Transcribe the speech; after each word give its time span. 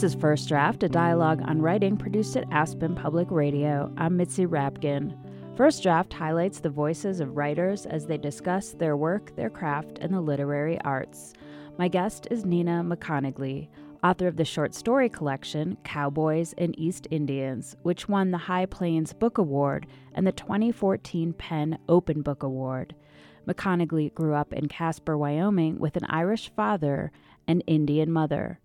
This 0.00 0.14
is 0.14 0.18
First 0.18 0.48
Draft, 0.48 0.82
a 0.82 0.88
dialogue 0.88 1.42
on 1.44 1.60
writing 1.60 1.94
produced 1.94 2.34
at 2.34 2.50
Aspen 2.50 2.94
Public 2.94 3.30
Radio. 3.30 3.92
I'm 3.98 4.16
Mitzi 4.16 4.46
Rapkin. 4.46 5.14
First 5.58 5.82
Draft 5.82 6.14
highlights 6.14 6.58
the 6.58 6.70
voices 6.70 7.20
of 7.20 7.36
writers 7.36 7.84
as 7.84 8.06
they 8.06 8.16
discuss 8.16 8.70
their 8.70 8.96
work, 8.96 9.36
their 9.36 9.50
craft, 9.50 9.98
and 9.98 10.14
the 10.14 10.22
literary 10.22 10.80
arts. 10.86 11.34
My 11.76 11.86
guest 11.88 12.28
is 12.30 12.46
Nina 12.46 12.82
McConigley, 12.82 13.68
author 14.02 14.26
of 14.26 14.38
the 14.38 14.44
short 14.46 14.74
story 14.74 15.10
collection 15.10 15.76
Cowboys 15.84 16.54
and 16.56 16.74
East 16.78 17.06
Indians, 17.10 17.76
which 17.82 18.08
won 18.08 18.30
the 18.30 18.38
High 18.38 18.64
Plains 18.64 19.12
Book 19.12 19.36
Award 19.36 19.86
and 20.14 20.26
the 20.26 20.32
2014 20.32 21.34
PEN 21.34 21.78
Open 21.90 22.22
Book 22.22 22.42
Award. 22.42 22.94
McConigley 23.46 24.14
grew 24.14 24.34
up 24.34 24.54
in 24.54 24.66
Casper, 24.66 25.18
Wyoming, 25.18 25.78
with 25.78 25.98
an 25.98 26.06
Irish 26.08 26.50
father 26.56 27.12
and 27.46 27.62
Indian 27.66 28.10
mother. 28.10 28.60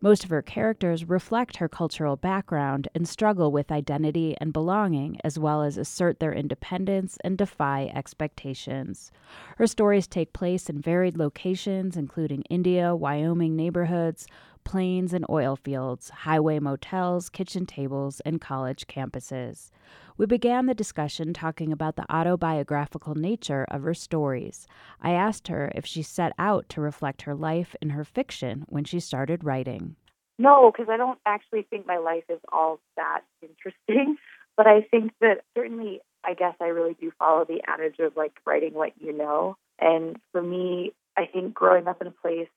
Most 0.00 0.22
of 0.22 0.30
her 0.30 0.42
characters 0.42 1.08
reflect 1.08 1.56
her 1.56 1.68
cultural 1.68 2.14
background 2.14 2.86
and 2.94 3.08
struggle 3.08 3.50
with 3.50 3.72
identity 3.72 4.36
and 4.40 4.52
belonging, 4.52 5.18
as 5.24 5.40
well 5.40 5.62
as 5.62 5.76
assert 5.76 6.20
their 6.20 6.32
independence 6.32 7.18
and 7.24 7.36
defy 7.36 7.90
expectations. 7.92 9.10
Her 9.56 9.66
stories 9.66 10.06
take 10.06 10.32
place 10.32 10.70
in 10.70 10.80
varied 10.80 11.16
locations, 11.16 11.96
including 11.96 12.42
India, 12.42 12.94
Wyoming 12.94 13.56
neighborhoods, 13.56 14.28
plains 14.68 15.14
and 15.14 15.24
oil 15.30 15.56
fields, 15.56 16.10
highway 16.10 16.58
motels, 16.58 17.30
kitchen 17.30 17.64
tables, 17.64 18.20
and 18.26 18.38
college 18.38 18.86
campuses. 18.86 19.70
We 20.18 20.26
began 20.26 20.66
the 20.66 20.74
discussion 20.74 21.32
talking 21.32 21.72
about 21.72 21.96
the 21.96 22.04
autobiographical 22.14 23.14
nature 23.14 23.64
of 23.70 23.80
her 23.84 23.94
stories. 23.94 24.66
I 25.00 25.12
asked 25.12 25.48
her 25.48 25.72
if 25.74 25.86
she 25.86 26.02
set 26.02 26.34
out 26.38 26.68
to 26.68 26.82
reflect 26.82 27.22
her 27.22 27.34
life 27.34 27.74
in 27.80 27.88
her 27.88 28.04
fiction 28.04 28.66
when 28.68 28.84
she 28.84 29.00
started 29.00 29.42
writing. 29.42 29.96
No, 30.38 30.70
because 30.70 30.90
I 30.90 30.98
don't 30.98 31.18
actually 31.24 31.62
think 31.62 31.86
my 31.86 31.96
life 31.96 32.24
is 32.28 32.40
all 32.52 32.78
that 32.96 33.22
interesting. 33.40 34.18
But 34.58 34.66
I 34.66 34.82
think 34.90 35.12
that 35.20 35.44
certainly, 35.56 36.00
I 36.24 36.34
guess 36.34 36.56
I 36.60 36.64
really 36.64 36.96
do 37.00 37.12
follow 37.16 37.44
the 37.44 37.62
adage 37.68 38.00
of 38.00 38.16
like 38.16 38.32
writing 38.44 38.74
what 38.74 38.90
you 39.00 39.16
know. 39.16 39.56
And 39.78 40.16
for 40.32 40.42
me, 40.42 40.94
I 41.16 41.26
think 41.26 41.54
growing 41.54 41.86
up 41.86 42.00
in 42.00 42.08
a 42.08 42.10
place 42.10 42.48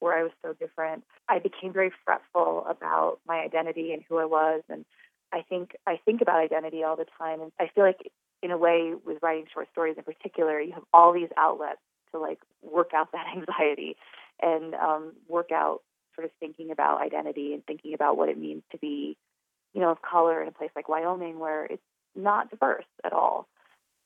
where 0.00 0.18
I 0.18 0.22
was 0.22 0.32
so 0.42 0.54
different, 0.54 1.04
I 1.28 1.38
became 1.38 1.72
very 1.72 1.92
fretful 2.04 2.66
about 2.68 3.18
my 3.26 3.38
identity 3.38 3.92
and 3.92 4.02
who 4.08 4.18
I 4.18 4.24
was 4.24 4.62
and 4.68 4.84
I 5.32 5.42
think 5.42 5.76
I 5.86 5.98
think 6.04 6.20
about 6.20 6.42
identity 6.42 6.82
all 6.82 6.96
the 6.96 7.06
time, 7.18 7.40
and 7.40 7.52
I 7.60 7.70
feel 7.74 7.84
like 7.84 8.10
in 8.42 8.50
a 8.50 8.58
way 8.58 8.94
with 9.04 9.18
writing 9.22 9.46
short 9.52 9.68
stories 9.72 9.96
in 9.96 10.04
particular, 10.04 10.60
you 10.60 10.72
have 10.72 10.82
all 10.92 11.12
these 11.12 11.28
outlets 11.36 11.80
to 12.12 12.18
like 12.18 12.40
work 12.62 12.90
out 12.94 13.08
that 13.12 13.26
anxiety 13.36 13.96
and 14.42 14.74
um, 14.74 15.12
work 15.28 15.52
out 15.52 15.82
sort 16.14 16.24
of 16.24 16.30
thinking 16.40 16.70
about 16.70 17.00
identity 17.00 17.54
and 17.54 17.64
thinking 17.66 17.94
about 17.94 18.16
what 18.16 18.28
it 18.28 18.38
means 18.38 18.62
to 18.72 18.78
be, 18.78 19.16
you 19.74 19.80
know, 19.80 19.90
of 19.90 20.02
color 20.02 20.42
in 20.42 20.48
a 20.48 20.52
place 20.52 20.70
like 20.74 20.88
Wyoming 20.88 21.38
where 21.38 21.66
it's 21.66 21.82
not 22.16 22.50
diverse 22.50 22.84
at 23.04 23.12
all. 23.12 23.46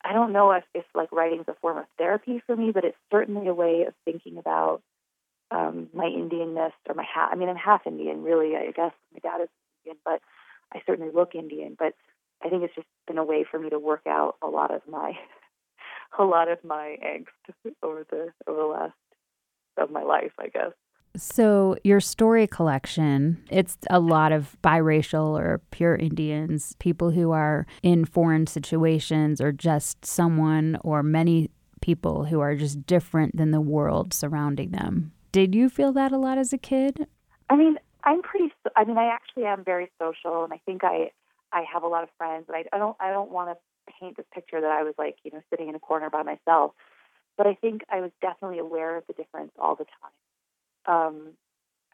I 0.03 0.13
don't 0.13 0.33
know 0.33 0.51
if, 0.51 0.63
if 0.75 0.85
like 0.93 1.11
writing 1.11 1.39
is 1.39 1.47
a 1.47 1.55
form 1.61 1.77
of 1.77 1.85
therapy 1.97 2.41
for 2.45 2.55
me, 2.55 2.71
but 2.71 2.85
it's 2.85 2.97
certainly 3.11 3.47
a 3.47 3.53
way 3.53 3.85
of 3.87 3.93
thinking 4.03 4.37
about 4.37 4.83
um, 5.51 5.89
my 5.93 6.05
Indianness 6.05 6.71
or 6.87 6.95
my 6.95 7.05
half. 7.13 7.29
I 7.31 7.35
mean, 7.35 7.49
I'm 7.49 7.55
half 7.55 7.85
Indian, 7.85 8.23
really. 8.23 8.55
I 8.55 8.71
guess 8.71 8.91
my 9.13 9.19
dad 9.21 9.41
is 9.41 9.49
Indian, 9.83 9.97
but 10.03 10.21
I 10.73 10.81
certainly 10.85 11.11
look 11.13 11.35
Indian, 11.35 11.75
but 11.77 11.93
I 12.43 12.49
think 12.49 12.63
it's 12.63 12.75
just 12.75 12.87
been 13.07 13.17
a 13.17 13.23
way 13.23 13.45
for 13.49 13.59
me 13.59 13.69
to 13.69 13.79
work 13.79 14.01
out 14.07 14.35
a 14.41 14.47
lot 14.47 14.73
of 14.73 14.81
my 14.89 15.13
a 16.19 16.23
lot 16.23 16.49
of 16.49 16.63
my 16.63 16.97
angst 17.03 17.73
over 17.83 18.05
the 18.09 18.31
over 18.47 18.59
the 18.59 18.65
last 18.65 18.93
of 19.77 19.91
my 19.91 20.03
life, 20.03 20.31
I 20.39 20.47
guess. 20.47 20.71
So 21.17 21.77
your 21.83 22.01
story 22.01 22.45
collection, 22.45 23.41
it's 23.49 23.77
a 23.89 23.99
lot 23.99 24.33
of 24.33 24.57
biracial 24.61 25.39
or 25.39 25.61
pure 25.71 25.95
Indians, 25.95 26.75
people 26.79 27.11
who 27.11 27.31
are 27.31 27.65
in 27.81 28.03
foreign 28.03 28.47
situations 28.47 29.39
or 29.39 29.53
just 29.53 30.03
someone 30.05 30.77
or 30.83 31.03
many 31.03 31.51
people 31.81 32.25
who 32.25 32.41
are 32.41 32.55
just 32.55 32.85
different 32.85 33.37
than 33.37 33.51
the 33.51 33.61
world 33.61 34.13
surrounding 34.13 34.71
them. 34.71 35.13
Did 35.35 35.53
you 35.53 35.67
feel 35.67 35.91
that 35.91 36.13
a 36.13 36.17
lot 36.17 36.37
as 36.37 36.53
a 36.53 36.57
kid? 36.57 37.07
I 37.49 37.57
mean, 37.57 37.75
I'm 38.05 38.21
pretty. 38.21 38.53
I 38.77 38.85
mean, 38.85 38.97
I 38.97 39.07
actually 39.07 39.43
am 39.43 39.65
very 39.65 39.91
social, 39.99 40.45
and 40.45 40.53
I 40.53 40.61
think 40.65 40.85
I 40.85 41.11
I 41.51 41.65
have 41.73 41.83
a 41.83 41.87
lot 41.87 42.03
of 42.03 42.09
friends. 42.17 42.45
But 42.47 42.55
I, 42.55 42.63
I 42.71 42.77
don't 42.77 42.95
I 43.01 43.11
don't 43.11 43.29
want 43.31 43.49
to 43.49 43.91
paint 43.99 44.15
this 44.15 44.25
picture 44.33 44.61
that 44.61 44.71
I 44.71 44.83
was 44.83 44.93
like 44.97 45.17
you 45.25 45.31
know 45.31 45.41
sitting 45.49 45.67
in 45.67 45.75
a 45.75 45.79
corner 45.79 46.09
by 46.09 46.23
myself. 46.23 46.71
But 47.35 47.47
I 47.47 47.55
think 47.55 47.81
I 47.91 47.99
was 47.99 48.11
definitely 48.21 48.59
aware 48.59 48.95
of 48.95 49.03
the 49.07 49.13
difference 49.13 49.51
all 49.59 49.75
the 49.75 49.83
time. 49.83 50.95
Um, 50.95 51.31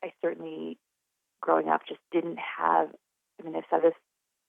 I 0.03 0.13
certainly, 0.21 0.77
growing 1.41 1.67
up, 1.67 1.81
just 1.87 2.01
didn't 2.11 2.37
have. 2.37 2.89
I 3.39 3.43
mean, 3.43 3.55
I've 3.55 3.63
said 3.71 3.81
this 3.81 3.95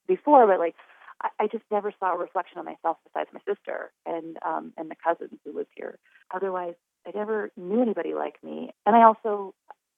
before, 0.07 0.45
but 0.45 0.59
like 0.59 0.75
I, 1.19 1.29
I 1.39 1.47
just 1.47 1.63
never 1.71 1.91
saw 1.99 2.13
a 2.13 2.17
reflection 2.19 2.59
of 2.59 2.65
myself 2.65 2.97
besides 3.11 3.31
my 3.33 3.39
sister 3.39 3.91
and 4.05 4.37
um, 4.45 4.71
and 4.77 4.91
the 4.91 4.95
cousins 5.03 5.39
who 5.43 5.57
lived 5.57 5.71
here. 5.75 5.97
Otherwise, 6.31 6.75
I 7.05 7.11
never 7.15 7.51
knew 7.57 7.81
anybody 7.81 8.13
like 8.13 8.41
me. 8.43 8.71
And 8.85 8.95
I 8.95 9.03
also 9.03 9.53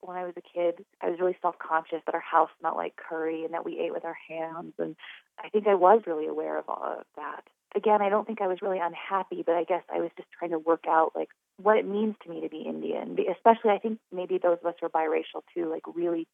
when 0.05 0.17
I 0.17 0.23
was 0.23 0.33
a 0.37 0.41
kid, 0.41 0.85
I 1.01 1.09
was 1.09 1.19
really 1.19 1.37
self 1.41 1.55
conscious 1.57 2.01
that 2.05 2.15
our 2.15 2.21
house 2.21 2.49
smelled 2.59 2.77
like 2.77 2.95
curry 2.95 3.43
and 3.43 3.53
that 3.53 3.65
we 3.65 3.79
ate 3.79 3.93
with 3.93 4.05
our 4.05 4.17
hands. 4.27 4.73
And 4.77 4.95
I 5.43 5.49
think 5.49 5.67
I 5.67 5.75
was 5.75 6.03
really 6.05 6.27
aware 6.27 6.57
of 6.57 6.69
all 6.69 6.97
of 6.99 7.05
that. 7.15 7.41
Again, 7.75 8.01
I 8.01 8.09
don't 8.09 8.25
think 8.25 8.41
I 8.41 8.47
was 8.47 8.61
really 8.61 8.79
unhappy, 8.79 9.43
but 9.45 9.55
I 9.55 9.63
guess 9.63 9.83
I 9.93 9.99
was 9.99 10.11
just 10.15 10.29
trying 10.37 10.51
to 10.51 10.59
work 10.59 10.85
out 10.87 11.11
like 11.15 11.29
what 11.61 11.77
it 11.77 11.87
means 11.87 12.15
to 12.23 12.29
me 12.29 12.41
to 12.41 12.49
be 12.49 12.65
Indian. 12.67 13.17
Especially, 13.35 13.71
I 13.71 13.79
think 13.79 13.99
maybe 14.11 14.37
those 14.37 14.57
of 14.61 14.67
us 14.67 14.75
who 14.79 14.87
are 14.87 14.89
biracial 14.89 15.41
too, 15.53 15.69
like 15.69 15.83
really, 15.93 16.27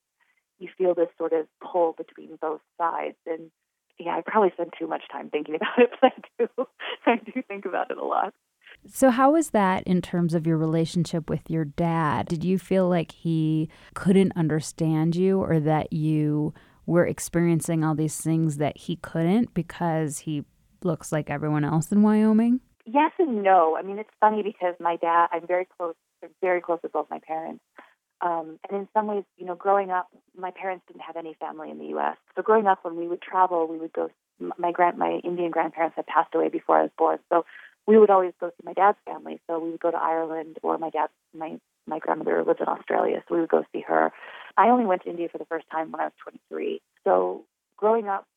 you 0.60 0.70
feel 0.78 0.94
this 0.94 1.10
sort 1.18 1.34
of 1.34 1.48
pull 1.62 1.94
between 1.94 2.38
both 2.40 2.62
sides. 2.78 3.18
And 3.26 3.50
yeah, 3.98 4.18
I 4.18 4.22
probably 4.26 4.52
spend 4.54 4.74
too 4.78 4.88
much 4.88 5.04
time 5.12 5.30
thinking 5.30 5.56
about 5.60 5.80
it, 5.80 5.90
but 6.02 6.12
I 6.12 6.46
do, 6.46 6.68
I 7.06 7.16
do 7.16 7.42
think 7.48 7.66
about 7.66 7.90
it 7.90 7.98
a 7.98 8.06
lot. 8.06 8.34
So, 8.88 9.12
how 9.12 9.32
was 9.34 9.52
that 9.52 9.84
in 9.84 10.02
terms 10.02 10.34
of 10.34 10.48
your 10.48 10.58
relationship 10.58 11.30
with 11.30 11.50
your 11.50 11.66
dad? 11.66 12.28
Did 12.28 12.44
you 12.44 12.58
feel 12.58 12.90
like 12.90 13.12
he 13.12 13.70
couldn't 13.94 14.34
understand 14.36 15.16
you 15.16 15.40
or 15.40 15.60
that 15.60 15.94
you 15.94 16.54
were 16.86 17.06
experiencing 17.06 17.84
all 17.84 17.96
these 17.96 18.20
things 18.20 18.58
that 18.58 18.78
he 18.78 18.96
couldn't 18.98 19.54
because 19.54 20.20
he 20.20 20.46
looks 20.84 21.12
like 21.12 21.30
everyone 21.30 21.64
else 21.64 21.92
in 21.92 22.02
Wyoming? 22.02 22.60
Yes 22.86 23.12
and 23.20 23.44
no. 23.44 23.78
I 23.78 23.84
mean, 23.84 24.00
it's 24.00 24.10
funny 24.20 24.42
because 24.42 24.74
my 24.80 24.96
dad, 24.96 25.28
I'm 25.32 25.46
very 25.46 25.68
close, 25.78 25.94
very 26.42 26.60
close 26.60 26.80
with 26.82 26.92
both 26.92 27.08
my 27.10 27.20
parents. 27.20 27.62
Um, 28.22 28.60
and 28.70 28.82
in 28.82 28.88
some 28.94 29.08
ways, 29.08 29.24
you 29.38 29.46
know, 29.46 29.56
growing 29.56 29.90
up, 29.90 30.08
my 30.38 30.52
parents 30.52 30.84
didn't 30.88 31.02
have 31.02 31.16
any 31.16 31.36
family 31.40 31.72
in 31.72 31.80
the 31.80 31.88
U.S. 31.88 32.18
So 32.36 32.42
growing 32.42 32.68
up, 32.68 32.80
when 32.84 32.96
we 32.96 33.08
would 33.08 33.22
travel, 33.22 33.68
we 33.68 33.78
would 33.78 33.94
go. 33.94 34.10
My 34.58 34.72
grand, 34.72 34.98
my 34.98 35.20
Indian 35.24 35.52
grandparents 35.52 35.96
had 35.96 36.08
passed 36.08 36.34
away 36.34 36.50
before 36.50 36.78
I 36.78 36.82
was 36.82 36.92
born, 36.98 37.20
so 37.30 37.46
we 37.88 37.98
would 37.98 38.10
always 38.10 38.34
go 38.40 38.50
see 38.50 38.66
my 38.66 38.74
dad's 38.74 38.98
family. 39.06 39.40
So 39.48 39.60
we 39.60 39.72
would 39.72 39.80
go 39.80 39.92
to 39.92 39.98
Ireland, 39.98 40.58
or 40.64 40.78
my 40.78 40.90
dad, 40.90 41.10
my 41.38 41.60
my 41.88 42.00
grandmother 42.00 42.44
lives 42.44 42.60
in 42.62 42.68
Australia, 42.68 43.24
so 43.28 43.36
we 43.36 43.42
would 43.42 43.50
go 43.50 43.64
see 43.74 43.82
her. 43.82 44.12
I 44.56 44.70
only 44.70 44.86
went 44.86 45.04
to 45.04 45.10
India 45.10 45.28
for 45.32 45.40
the 45.40 45.46
first 45.46 45.66
time 45.72 45.92
when 45.92 46.00
I 46.00 46.06
was 46.06 46.14
23. 46.24 46.80
So 47.04 47.44
growing 47.76 48.08
up, 48.08 48.28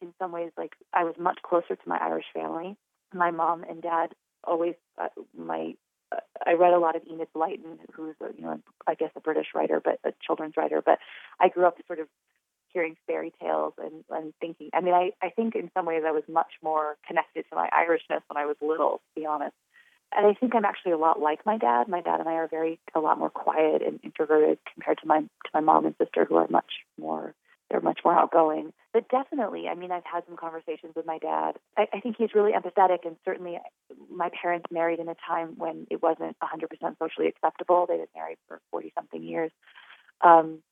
in 0.00 0.12
some 0.18 0.32
ways, 0.32 0.50
like 0.56 0.72
I 0.92 1.04
was 1.04 1.14
much 1.18 1.38
closer 1.42 1.76
to 1.76 1.88
my 1.88 1.98
Irish 1.98 2.26
family. 2.34 2.76
My 3.14 3.30
mom 3.30 3.64
and 3.64 3.82
dad 3.82 4.14
always 4.44 4.74
uh, 4.98 5.08
my 5.36 5.74
uh, 6.12 6.20
I 6.46 6.52
read 6.52 6.72
a 6.72 6.78
lot 6.78 6.96
of 6.96 7.02
Enid 7.10 7.28
Blyton, 7.34 7.78
who's 7.92 8.14
a, 8.20 8.32
you 8.36 8.42
know 8.42 8.60
I 8.86 8.94
guess 8.94 9.10
a 9.16 9.20
British 9.20 9.48
writer, 9.54 9.80
but 9.82 9.98
a 10.04 10.12
children's 10.24 10.56
writer. 10.56 10.82
But 10.84 10.98
I 11.40 11.48
grew 11.48 11.66
up 11.66 11.76
sort 11.86 12.00
of 12.00 12.08
hearing 12.76 12.94
fairy 13.06 13.32
tales 13.40 13.72
and, 13.78 14.04
and 14.10 14.34
thinking. 14.38 14.68
I 14.74 14.82
mean, 14.82 14.92
I, 14.92 15.12
I 15.22 15.30
think 15.30 15.54
in 15.54 15.70
some 15.72 15.86
ways 15.86 16.02
I 16.06 16.10
was 16.12 16.24
much 16.28 16.52
more 16.62 16.98
connected 17.08 17.46
to 17.48 17.56
my 17.56 17.70
Irishness 17.72 18.20
when 18.28 18.36
I 18.36 18.44
was 18.44 18.56
little, 18.60 18.98
to 18.98 19.20
be 19.20 19.24
honest. 19.24 19.56
And 20.14 20.26
I 20.26 20.34
think 20.34 20.54
I'm 20.54 20.66
actually 20.66 20.92
a 20.92 20.98
lot 20.98 21.18
like 21.18 21.46
my 21.46 21.56
dad. 21.56 21.88
My 21.88 22.02
dad 22.02 22.20
and 22.20 22.28
I 22.28 22.34
are 22.34 22.48
very 22.48 22.78
a 22.94 23.00
lot 23.00 23.18
more 23.18 23.30
quiet 23.30 23.80
and 23.80 23.98
introverted 24.04 24.58
compared 24.74 24.98
to 24.98 25.06
my 25.06 25.20
to 25.20 25.50
my 25.54 25.60
mom 25.60 25.86
and 25.86 25.94
sister, 25.96 26.26
who 26.26 26.36
are 26.36 26.46
much 26.50 26.70
more 27.00 27.34
they're 27.70 27.80
much 27.80 28.00
more 28.04 28.16
outgoing. 28.16 28.72
But 28.92 29.08
definitely, 29.08 29.68
I 29.68 29.74
mean, 29.74 29.90
I've 29.90 30.04
had 30.04 30.22
some 30.28 30.36
conversations 30.36 30.92
with 30.94 31.06
my 31.06 31.18
dad. 31.18 31.56
I, 31.76 31.86
I 31.94 32.00
think 32.00 32.16
he's 32.18 32.34
really 32.34 32.52
empathetic, 32.52 33.04
and 33.04 33.16
certainly, 33.24 33.58
my 34.10 34.30
parents 34.40 34.66
married 34.70 35.00
in 35.00 35.08
a 35.08 35.16
time 35.26 35.54
when 35.56 35.86
it 35.90 36.02
wasn't 36.02 36.36
100% 36.40 36.98
socially 36.98 37.26
acceptable. 37.26 37.86
They 37.88 37.98
had 37.98 38.08
married 38.14 38.38
for 38.46 38.60
40 38.70 38.92
something 38.94 39.22
years. 39.22 39.50
Um, 40.20 40.62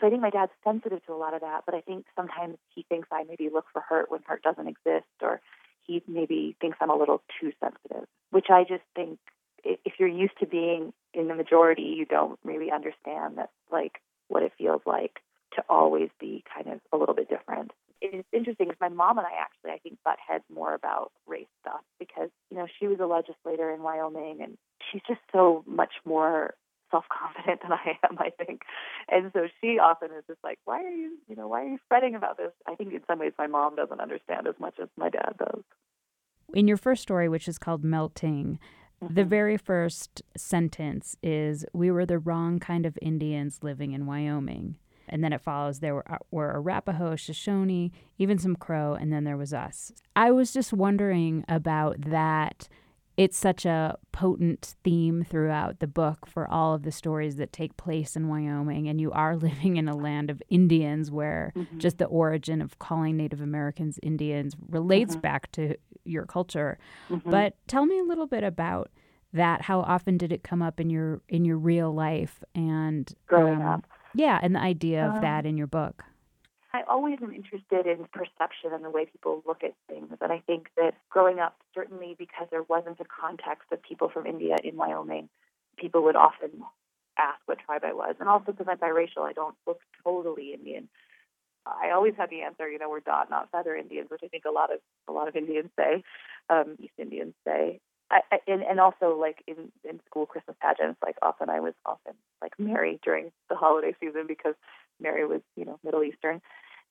so 0.00 0.06
I 0.06 0.10
think 0.10 0.22
my 0.22 0.30
dad's 0.30 0.52
sensitive 0.64 1.04
to 1.06 1.12
a 1.12 1.16
lot 1.16 1.34
of 1.34 1.40
that, 1.40 1.62
but 1.66 1.74
I 1.74 1.80
think 1.80 2.06
sometimes 2.14 2.56
he 2.74 2.84
thinks 2.88 3.08
I 3.10 3.24
maybe 3.24 3.50
look 3.52 3.66
for 3.72 3.80
hurt 3.80 4.10
when 4.10 4.20
hurt 4.24 4.42
doesn't 4.42 4.68
exist, 4.68 5.06
or 5.22 5.40
he 5.86 6.02
maybe 6.06 6.56
thinks 6.60 6.78
I'm 6.80 6.90
a 6.90 6.96
little 6.96 7.22
too 7.40 7.52
sensitive, 7.60 8.06
which 8.30 8.46
I 8.50 8.64
just 8.64 8.84
think 8.94 9.18
if 9.64 9.94
you're 9.98 10.08
used 10.08 10.38
to 10.40 10.46
being 10.46 10.92
in 11.14 11.28
the 11.28 11.34
majority, 11.34 11.94
you 11.96 12.06
don't 12.06 12.38
really 12.44 12.70
understand 12.70 13.38
that, 13.38 13.50
like, 13.72 14.00
what 14.28 14.42
it 14.42 14.52
feels 14.56 14.82
like 14.86 15.20
to 15.56 15.64
always 15.68 16.10
be 16.20 16.44
kind 16.54 16.68
of 16.68 16.80
a 16.92 16.96
little 16.96 17.14
bit 17.14 17.28
different. 17.28 17.72
It's 18.00 18.28
interesting 18.32 18.68
because 18.68 18.80
my 18.80 18.90
mom 18.90 19.18
and 19.18 19.26
I 19.26 19.32
actually, 19.40 19.72
I 19.72 19.78
think, 19.78 19.98
butt 20.04 20.18
heads 20.24 20.44
more 20.54 20.74
about 20.74 21.10
race 21.26 21.48
stuff 21.60 21.80
because, 21.98 22.28
you 22.50 22.56
know, 22.56 22.66
she 22.78 22.86
was 22.86 23.00
a 23.00 23.06
legislator 23.06 23.72
in 23.74 23.82
Wyoming 23.82 24.40
and 24.42 24.56
she's 24.92 25.02
just 25.08 25.20
so 25.32 25.64
much 25.66 25.92
more 26.04 26.54
self 26.90 27.04
confident 27.08 27.62
than 27.62 27.72
I 27.72 27.98
am, 28.08 28.18
I 28.18 28.30
think. 28.30 28.62
And 29.08 29.30
so 29.32 29.46
she 29.60 29.78
often 29.78 30.10
is 30.16 30.24
just 30.26 30.42
like, 30.42 30.58
Why 30.64 30.82
are 30.82 30.90
you 30.90 31.18
you 31.28 31.36
know, 31.36 31.48
why 31.48 31.62
are 31.62 31.68
you 31.68 31.78
fretting 31.88 32.14
about 32.14 32.36
this? 32.36 32.52
I 32.66 32.74
think 32.74 32.92
in 32.92 33.00
some 33.06 33.18
ways 33.18 33.32
my 33.38 33.46
mom 33.46 33.76
doesn't 33.76 34.00
understand 34.00 34.46
as 34.46 34.54
much 34.58 34.74
as 34.80 34.88
my 34.96 35.08
dad 35.08 35.34
does. 35.38 35.62
In 36.54 36.66
your 36.66 36.76
first 36.76 37.02
story, 37.02 37.28
which 37.28 37.48
is 37.48 37.58
called 37.58 37.84
Melting, 37.84 38.58
mm-hmm. 39.02 39.14
the 39.14 39.24
very 39.24 39.56
first 39.56 40.22
sentence 40.36 41.16
is 41.22 41.64
We 41.72 41.90
were 41.90 42.06
the 42.06 42.18
wrong 42.18 42.58
kind 42.58 42.86
of 42.86 42.98
Indians 43.02 43.60
living 43.62 43.92
in 43.92 44.06
Wyoming. 44.06 44.76
And 45.10 45.24
then 45.24 45.32
it 45.32 45.40
follows 45.40 45.80
there 45.80 45.94
were, 45.94 46.12
uh, 46.12 46.18
were 46.30 46.52
Arapaho, 46.52 47.16
Shoshone, 47.16 47.92
even 48.18 48.38
some 48.38 48.56
Crow, 48.56 48.92
and 48.92 49.10
then 49.10 49.24
there 49.24 49.38
was 49.38 49.54
us. 49.54 49.92
I 50.14 50.30
was 50.30 50.52
just 50.52 50.72
wondering 50.72 51.44
about 51.48 52.10
that 52.10 52.68
it's 53.18 53.36
such 53.36 53.66
a 53.66 53.98
potent 54.12 54.76
theme 54.84 55.26
throughout 55.28 55.80
the 55.80 55.88
book 55.88 56.24
for 56.24 56.48
all 56.48 56.72
of 56.72 56.84
the 56.84 56.92
stories 56.92 57.34
that 57.34 57.52
take 57.52 57.76
place 57.76 58.14
in 58.14 58.28
Wyoming. 58.28 58.86
And 58.88 59.00
you 59.00 59.10
are 59.10 59.36
living 59.48 59.76
in 59.76 59.88
a 59.88 59.96
land 59.96 60.30
of 60.30 60.40
Indians 60.48 61.10
where 61.10 61.52
mm-hmm. 61.56 61.78
just 61.78 61.98
the 61.98 62.06
origin 62.06 62.62
of 62.62 62.78
calling 62.78 63.16
Native 63.16 63.40
Americans 63.40 63.98
Indians 64.04 64.54
relates 64.68 65.14
mm-hmm. 65.14 65.22
back 65.22 65.50
to 65.52 65.74
your 66.04 66.26
culture. 66.26 66.78
Mm-hmm. 67.10 67.28
But 67.28 67.56
tell 67.66 67.86
me 67.86 67.98
a 67.98 68.04
little 68.04 68.28
bit 68.28 68.44
about 68.44 68.92
that. 69.32 69.62
How 69.62 69.80
often 69.80 70.16
did 70.16 70.30
it 70.30 70.44
come 70.44 70.62
up 70.62 70.78
in 70.78 70.88
your 70.88 71.20
in 71.28 71.44
your 71.44 71.58
real 71.58 71.92
life 71.92 72.44
and 72.54 73.12
growing 73.26 73.62
um, 73.62 73.66
up? 73.66 73.86
Yeah, 74.14 74.38
and 74.40 74.54
the 74.54 74.60
idea 74.60 75.06
of 75.08 75.16
um, 75.16 75.20
that 75.22 75.44
in 75.44 75.56
your 75.56 75.66
book. 75.66 76.04
I 76.72 76.82
always 76.82 77.18
am 77.22 77.32
interested 77.32 77.86
in 77.86 78.06
perception 78.12 78.72
and 78.72 78.84
the 78.84 78.90
way 78.90 79.06
people 79.06 79.42
look 79.46 79.64
at 79.64 79.74
things. 79.88 80.12
And 80.20 80.32
I 80.32 80.42
think 80.46 80.68
that 80.76 80.94
growing 81.08 81.38
up, 81.38 81.56
certainly 81.74 82.14
because 82.18 82.46
there 82.50 82.62
wasn't 82.62 83.00
a 83.00 83.04
context 83.04 83.72
of 83.72 83.82
people 83.82 84.10
from 84.10 84.26
India 84.26 84.56
in 84.62 84.76
Wyoming, 84.76 85.30
people 85.78 86.02
would 86.04 86.16
often 86.16 86.50
ask 87.18 87.40
what 87.46 87.58
tribe 87.58 87.84
I 87.84 87.94
was. 87.94 88.16
And 88.20 88.28
also 88.28 88.52
because 88.52 88.66
I'm 88.68 88.78
biracial, 88.78 89.22
I 89.22 89.32
don't 89.32 89.56
look 89.66 89.80
totally 90.04 90.52
Indian. 90.52 90.88
I 91.66 91.90
always 91.90 92.14
had 92.16 92.30
the 92.30 92.42
answer, 92.42 92.68
you 92.68 92.78
know, 92.78 92.88
we're 92.88 93.00
dot, 93.00 93.30
not 93.30 93.50
feather 93.50 93.74
Indians, 93.74 94.08
which 94.10 94.22
I 94.24 94.28
think 94.28 94.44
a 94.44 94.50
lot 94.50 94.72
of 94.72 94.80
a 95.08 95.12
lot 95.12 95.28
of 95.28 95.36
Indians 95.36 95.70
say, 95.78 96.02
um, 96.48 96.76
East 96.78 96.94
Indians 96.98 97.34
say. 97.46 97.80
I, 98.10 98.20
I, 98.32 98.38
and, 98.46 98.62
and 98.62 98.80
also 98.80 99.18
like 99.18 99.44
in, 99.46 99.70
in 99.84 100.00
school 100.06 100.24
Christmas 100.24 100.56
pageants, 100.62 100.98
like 101.04 101.16
often 101.20 101.50
I 101.50 101.60
was 101.60 101.74
often 101.84 102.14
like 102.40 102.52
Mary 102.58 102.98
during 103.04 103.32
the 103.50 103.56
holiday 103.56 103.94
season 104.00 104.24
because 104.26 104.54
Mary 104.98 105.26
was, 105.26 105.42
Middle 105.88 106.04
Eastern. 106.04 106.40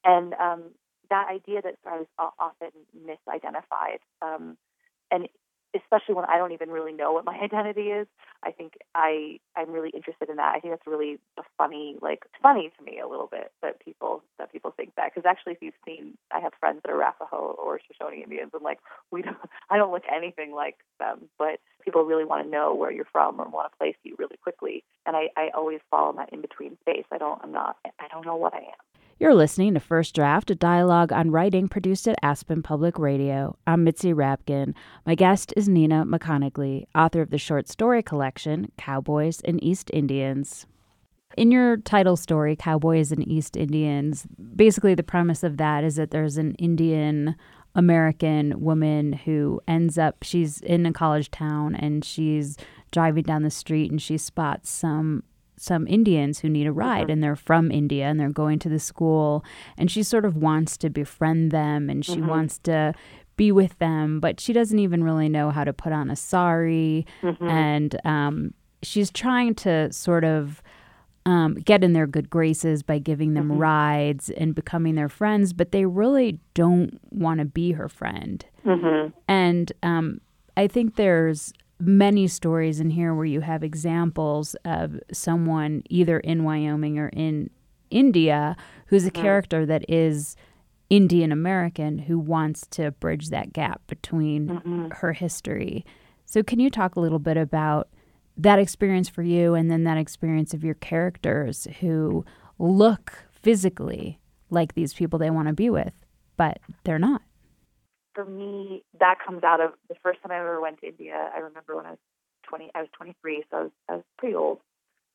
And 0.03 0.33
um, 0.33 0.63
that 1.09 1.27
idea 1.29 1.61
that 1.61 1.75
I 1.85 1.99
was 1.99 2.07
often 2.39 2.69
misidentified. 2.95 3.99
Um, 4.21 4.57
and 5.11 5.27
especially 5.87 6.15
when 6.15 6.25
I 6.25 6.37
don't 6.37 6.51
even 6.51 6.69
really 6.69 6.93
know 6.93 7.11
what 7.11 7.25
my 7.25 7.37
identity 7.41 7.89
is, 7.89 8.07
I 8.43 8.51
think 8.51 8.73
I 8.93 9.39
I'm 9.55 9.71
really 9.71 9.89
interested 9.89 10.29
in 10.29 10.35
that. 10.37 10.53
I 10.55 10.59
think 10.59 10.73
that's 10.73 10.87
really 10.87 11.19
a 11.37 11.43
funny, 11.57 11.97
like 12.01 12.25
funny 12.41 12.71
to 12.77 12.83
me 12.83 12.99
a 12.99 13.07
little 13.07 13.27
bit 13.27 13.51
that 13.61 13.83
people 13.83 14.23
that 14.37 14.51
people 14.51 14.73
think 14.75 14.93
that 14.95 15.11
because 15.13 15.27
actually, 15.27 15.53
if 15.53 15.61
you've 15.61 15.81
seen, 15.85 16.17
I 16.31 16.39
have 16.39 16.53
friends 16.59 16.81
that 16.83 16.91
are 16.91 16.95
Arapaho 16.95 17.55
or 17.57 17.79
Shoshone 17.79 18.21
Indians, 18.23 18.51
and 18.53 18.63
like 18.63 18.79
we 19.11 19.21
don't, 19.21 19.37
I 19.69 19.77
don't 19.77 19.91
look 19.91 20.03
anything 20.13 20.53
like 20.53 20.75
them, 20.99 21.29
but 21.37 21.59
people 21.83 22.03
really 22.03 22.25
want 22.25 22.43
to 22.43 22.49
know 22.49 22.75
where 22.75 22.91
you're 22.91 23.05
from 23.11 23.39
or 23.39 23.47
want 23.47 23.71
to 23.71 23.77
place 23.77 23.95
you 24.03 24.15
really 24.17 24.37
quickly, 24.41 24.83
and 25.05 25.15
I 25.15 25.29
I 25.35 25.49
always 25.55 25.79
fall 25.89 26.09
in 26.09 26.17
that 26.17 26.33
in 26.33 26.41
between 26.41 26.77
space. 26.81 27.05
I 27.11 27.17
don't 27.17 27.39
I'm 27.43 27.51
not 27.51 27.77
I 27.85 28.07
don't 28.11 28.25
know 28.25 28.35
what 28.35 28.53
I 28.53 28.59
am. 28.59 28.96
You're 29.19 29.33
listening 29.33 29.73
to 29.73 29.79
First 29.79 30.13
Draft, 30.13 30.51
a 30.51 30.55
dialogue 30.55 31.11
on 31.11 31.31
writing 31.31 31.67
produced 31.67 32.07
at 32.07 32.19
Aspen 32.21 32.61
Public 32.61 32.99
Radio. 32.99 33.57
I'm 33.65 33.83
Mitzi 33.83 34.13
Rapkin. 34.13 34.75
My 35.07 35.15
guest 35.15 35.51
is 35.57 35.67
Nina 35.67 36.05
McConigley, 36.05 36.85
author 36.93 37.23
of 37.23 37.31
the 37.31 37.39
short 37.39 37.67
story 37.67 38.03
collection 38.03 38.71
Cowboys 38.77 39.41
and 39.43 39.61
East 39.63 39.89
Indians. 39.91 40.67
In 41.35 41.49
your 41.49 41.77
title 41.77 42.15
story, 42.15 42.55
Cowboys 42.55 43.11
and 43.11 43.27
East 43.27 43.57
Indians, 43.57 44.27
basically 44.55 44.93
the 44.93 45.01
premise 45.01 45.43
of 45.43 45.57
that 45.57 45.83
is 45.83 45.95
that 45.95 46.11
there's 46.11 46.37
an 46.37 46.53
Indian 46.59 47.35
American 47.73 48.61
woman 48.61 49.13
who 49.13 49.59
ends 49.67 49.97
up, 49.97 50.17
she's 50.21 50.61
in 50.61 50.85
a 50.85 50.93
college 50.93 51.31
town 51.31 51.73
and 51.73 52.05
she's 52.05 52.55
driving 52.91 53.23
down 53.23 53.41
the 53.41 53.49
street 53.49 53.89
and 53.89 53.99
she 53.99 54.15
spots 54.19 54.69
some 54.69 55.23
some 55.57 55.87
Indians 55.87 56.39
who 56.39 56.49
need 56.49 56.67
a 56.67 56.71
ride 56.71 57.03
mm-hmm. 57.03 57.11
and 57.11 57.23
they're 57.23 57.35
from 57.35 57.71
India 57.71 58.05
and 58.05 58.19
they're 58.19 58.29
going 58.29 58.59
to 58.59 58.69
the 58.69 58.79
school 58.79 59.43
and 59.77 59.89
she 59.91 60.03
sort 60.03 60.25
of 60.25 60.37
wants 60.37 60.77
to 60.77 60.89
befriend 60.89 61.51
them 61.51 61.89
and 61.89 62.05
she 62.05 62.13
mm-hmm. 62.13 62.27
wants 62.27 62.59
to 62.59 62.93
be 63.35 63.51
with 63.51 63.77
them 63.79 64.19
but 64.19 64.39
she 64.39 64.53
doesn't 64.53 64.79
even 64.79 65.03
really 65.03 65.29
know 65.29 65.51
how 65.51 65.63
to 65.63 65.73
put 65.73 65.91
on 65.91 66.09
a 66.09 66.15
sari 66.15 67.05
mm-hmm. 67.21 67.47
and 67.47 67.99
um, 68.05 68.53
she's 68.81 69.11
trying 69.11 69.53
to 69.53 69.91
sort 69.91 70.23
of 70.23 70.61
um, 71.25 71.55
get 71.55 71.83
in 71.83 71.93
their 71.93 72.07
good 72.07 72.29
graces 72.29 72.83
by 72.83 72.97
giving 72.97 73.33
them 73.33 73.49
mm-hmm. 73.49 73.59
rides 73.59 74.29
and 74.31 74.55
becoming 74.55 74.95
their 74.95 75.09
friends 75.09 75.53
but 75.53 75.71
they 75.71 75.85
really 75.85 76.39
don't 76.53 76.99
want 77.11 77.39
to 77.39 77.45
be 77.45 77.73
her 77.73 77.89
friend 77.89 78.45
mm-hmm. 78.65 79.09
and 79.27 79.71
um, 79.83 80.19
I 80.55 80.67
think 80.67 80.95
there's 80.95 81.53
many 81.79 82.27
stories 82.27 82.79
in 82.79 82.89
here 82.89 83.13
where 83.13 83.25
you 83.25 83.41
have 83.41 83.63
examples 83.63 84.55
of 84.65 84.99
someone 85.11 85.83
either 85.89 86.19
in 86.19 86.43
Wyoming 86.43 86.97
or 86.97 87.09
in 87.09 87.49
India 87.89 88.55
who's 88.87 89.05
a 89.05 89.11
mm-hmm. 89.11 89.21
character 89.21 89.65
that 89.65 89.85
is 89.87 90.35
Indian 90.89 91.31
American 91.31 91.99
who 91.99 92.17
wants 92.17 92.65
to 92.71 92.91
bridge 92.91 93.29
that 93.29 93.53
gap 93.53 93.81
between 93.87 94.47
mm-hmm. 94.47 94.87
her 94.91 95.13
history. 95.13 95.85
So, 96.25 96.43
can 96.43 96.59
you 96.59 96.69
talk 96.69 96.95
a 96.95 96.99
little 96.99 97.19
bit 97.19 97.37
about 97.37 97.89
that 98.37 98.59
experience 98.59 99.09
for 99.09 99.23
you 99.23 99.53
and 99.53 99.69
then 99.69 99.83
that 99.83 99.97
experience 99.97 100.53
of 100.53 100.63
your 100.63 100.75
characters 100.75 101.67
who 101.79 102.25
look 102.59 103.25
physically 103.31 104.19
like 104.49 104.73
these 104.73 104.93
people 104.93 105.19
they 105.19 105.29
want 105.29 105.47
to 105.47 105.53
be 105.53 105.69
with, 105.69 105.93
but 106.37 106.59
they're 106.83 106.99
not? 106.99 107.21
For 108.17 108.25
me, 108.25 108.83
that 108.99 109.19
comes 109.23 109.43
out 109.43 109.61
of 109.61 109.73
the 109.89 109.95
first 110.01 110.23
time 110.23 110.31
I 110.31 110.39
ever 110.39 110.59
went 110.59 110.79
to 110.79 110.87
India. 110.87 111.29
I 111.35 111.37
remember 111.37 111.75
when 111.75 111.85
I 111.85 111.91
was 111.91 111.99
20, 112.49 112.71
I 112.73 112.79
was 112.79 112.89
23, 112.97 113.43
so 113.51 113.57
I 113.57 113.61
was, 113.61 113.71
I 113.89 113.93
was 113.93 114.03
pretty 114.17 114.33
old. 114.33 114.59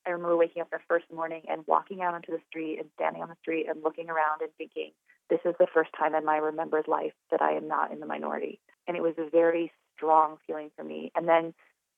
I 0.07 0.11
remember 0.11 0.37
waking 0.37 0.63
up 0.63 0.71
the 0.71 0.79
first 0.87 1.07
morning 1.13 1.43
and 1.49 1.65
walking 1.67 2.01
out 2.01 2.15
onto 2.15 2.31
the 2.31 2.39
street 2.49 2.79
and 2.79 2.89
standing 2.95 3.21
on 3.21 3.29
the 3.29 3.35
street 3.43 3.67
and 3.69 3.83
looking 3.83 4.09
around 4.09 4.41
and 4.41 4.51
thinking, 4.57 4.93
this 5.31 5.41
is 5.45 5.55
the 5.59 5.67
first 5.75 5.91
time 5.99 6.15
in 6.15 6.25
my 6.25 6.37
remembered 6.37 6.87
life 6.87 7.13
that 7.33 7.43
I 7.43 7.53
am 7.53 7.67
not 7.67 7.91
in 7.91 7.99
the 7.99 8.07
minority. 8.07 8.61
And 8.87 8.97
it 8.97 9.03
was 9.03 9.15
a 9.19 9.29
very 9.29 9.73
strong 9.97 10.37
feeling 10.47 10.71
for 10.77 10.85
me. 10.85 11.11
And 11.17 11.27
then 11.27 11.55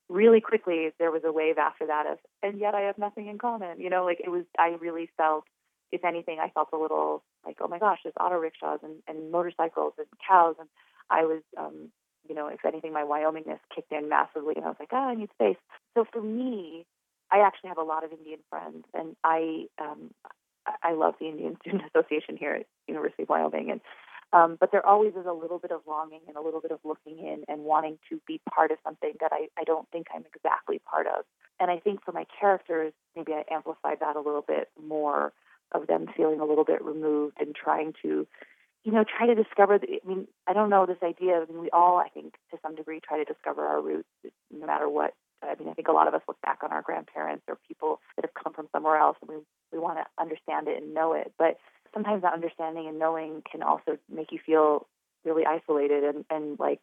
really 0.09 0.41
quickly, 0.41 0.89
there 0.99 1.11
was 1.11 1.23
a 1.27 1.33
wave 1.33 1.59
after 1.59 1.87
that 1.87 2.07
of, 2.07 2.19
and 2.43 2.59
yet 2.59 2.75
I 2.75 2.83
have 2.83 2.97
nothing 2.97 3.27
in 3.27 3.37
common. 3.37 3.79
You 3.79 3.91
know, 3.91 4.07
like 4.07 4.21
it 4.25 4.31
was, 4.31 4.45
I 4.59 4.77
really 4.81 5.11
felt, 5.19 5.45
if 5.93 6.03
anything, 6.03 6.39
I 6.41 6.49
felt 6.49 6.69
a 6.73 6.79
little 6.79 7.23
like, 7.45 7.59
oh 7.61 7.69
my 7.69 7.79
gosh, 7.79 7.99
there's 8.05 8.15
auto 8.19 8.37
rickshaws 8.37 8.81
and, 8.83 9.03
and 9.07 9.31
motorcycles 9.31 9.93
and 9.99 10.07
cows. 10.27 10.57
And 10.59 10.69
I 11.11 11.25
was, 11.25 11.43
um, 11.59 11.91
you 12.29 12.35
know, 12.35 12.49
if 12.49 12.65
anything, 12.65 12.93
my 12.93 13.03
Wyomingness 13.03 13.61
kicked 13.75 13.93
in 13.93 14.09
massively, 14.09 14.55
and 14.57 14.65
I 14.65 14.69
was 14.69 14.77
like, 14.81 14.91
oh, 14.93 14.97
I 14.97 15.15
need 15.15 15.31
space. 15.35 15.57
So 15.95 16.05
for 16.11 16.23
me, 16.23 16.87
I 17.31 17.41
actually 17.41 17.69
have 17.69 17.79
a 17.79 17.83
lot 17.83 18.05
of 18.05 18.13
Indian 18.13 18.41
friends, 18.51 18.85
and 18.95 19.17
I 19.25 19.67
um, 19.81 20.11
I 20.83 20.93
love 20.93 21.15
the 21.21 21.29
Indian 21.29 21.57
Student 21.61 21.85
Association 21.95 22.37
here 22.37 22.55
at 22.55 22.67
University 22.89 23.25
of 23.25 23.29
Wyoming, 23.29 23.71
and 23.71 23.81
um, 24.33 24.57
but 24.59 24.73
there 24.73 24.85
always 24.85 25.13
is 25.15 25.27
a 25.29 25.33
little 25.33 25.61
bit 25.61 25.71
of 25.71 25.83
longing 25.87 26.21
and 26.27 26.37
a 26.37 26.41
little 26.41 26.61
bit 26.61 26.73
of 26.73 26.81
looking 26.83 27.19
in 27.19 27.45
and 27.47 27.63
wanting 27.63 27.99
to 28.09 28.21
be 28.27 28.41
part 28.53 28.73
of 28.73 28.79
something 28.83 29.13
that 29.21 29.31
I, 29.33 29.47
I 29.57 29.63
don't 29.63 29.89
think 29.93 30.09
I'm 30.13 30.25
exactly 30.35 30.81
part 30.91 31.07
of. 31.07 31.25
And 31.61 31.71
I 31.71 31.79
think 31.79 32.03
for 32.05 32.11
my 32.11 32.27
characters, 32.41 32.93
maybe 33.15 33.33
I 33.33 33.45
amplified 33.49 33.99
that 34.01 34.17
a 34.17 34.21
little 34.21 34.45
bit 34.47 34.71
more 34.83 35.33
of 35.71 35.87
them 35.87 36.07
feeling 36.17 36.41
a 36.41 36.45
little 36.45 36.65
bit 36.65 36.85
removed 36.85 37.37
and 37.39 37.55
trying 37.55 37.93
to 38.03 38.27
you 38.85 38.93
know, 38.93 39.05
try 39.05 39.27
to 39.27 39.35
discover. 39.35 39.79
The, 39.79 40.01
I 40.05 40.09
mean, 40.09 40.29
I 40.47 40.53
don't 40.53 40.71
know 40.71 40.87
this 40.87 41.03
idea. 41.03 41.37
I 41.37 41.51
mean, 41.51 41.61
we 41.63 41.71
all, 41.71 41.97
I 41.97 42.09
think, 42.09 42.35
to 42.51 42.59
some 42.63 42.77
degree, 42.77 43.01
try 43.01 43.19
to 43.19 43.25
discover 43.25 43.67
our 43.67 43.81
roots, 43.81 44.09
no 44.51 44.67
matter 44.67 44.89
what. 44.89 45.15
I 45.43 45.55
mean, 45.59 45.69
I 45.69 45.75
think 45.75 45.89
a 45.89 45.93
lot 45.93 46.09
of 46.09 46.15
us 46.15 46.23
look 46.29 46.41
back 46.43 46.61
on 46.63 46.73
our 46.73 46.83
grandparents 46.83 47.45
or 47.49 47.59
people 47.67 48.01
that 48.17 48.25
have 48.25 48.35
come 48.35 48.53
from 48.53 48.69
somewhere 48.73 48.97
else, 48.97 49.17
and 49.21 49.31
we 49.31 49.37
we 49.73 49.79
want 49.79 49.99
to 49.99 50.05
understand 50.23 50.69
it 50.69 50.83
and 50.83 50.95
know 50.95 51.15
it. 51.15 51.33
But 51.39 51.59
sometimes 51.93 52.23
that 52.23 52.33
understanding 52.33 52.87
and 52.87 52.99
knowing 52.99 53.43
can 53.51 53.63
also 53.63 53.99
make 54.13 54.33
you 54.33 54.39
feel 54.45 54.87
really 55.25 55.45
isolated, 55.47 56.05
and 56.05 56.25
and 56.31 56.59
like 56.59 56.81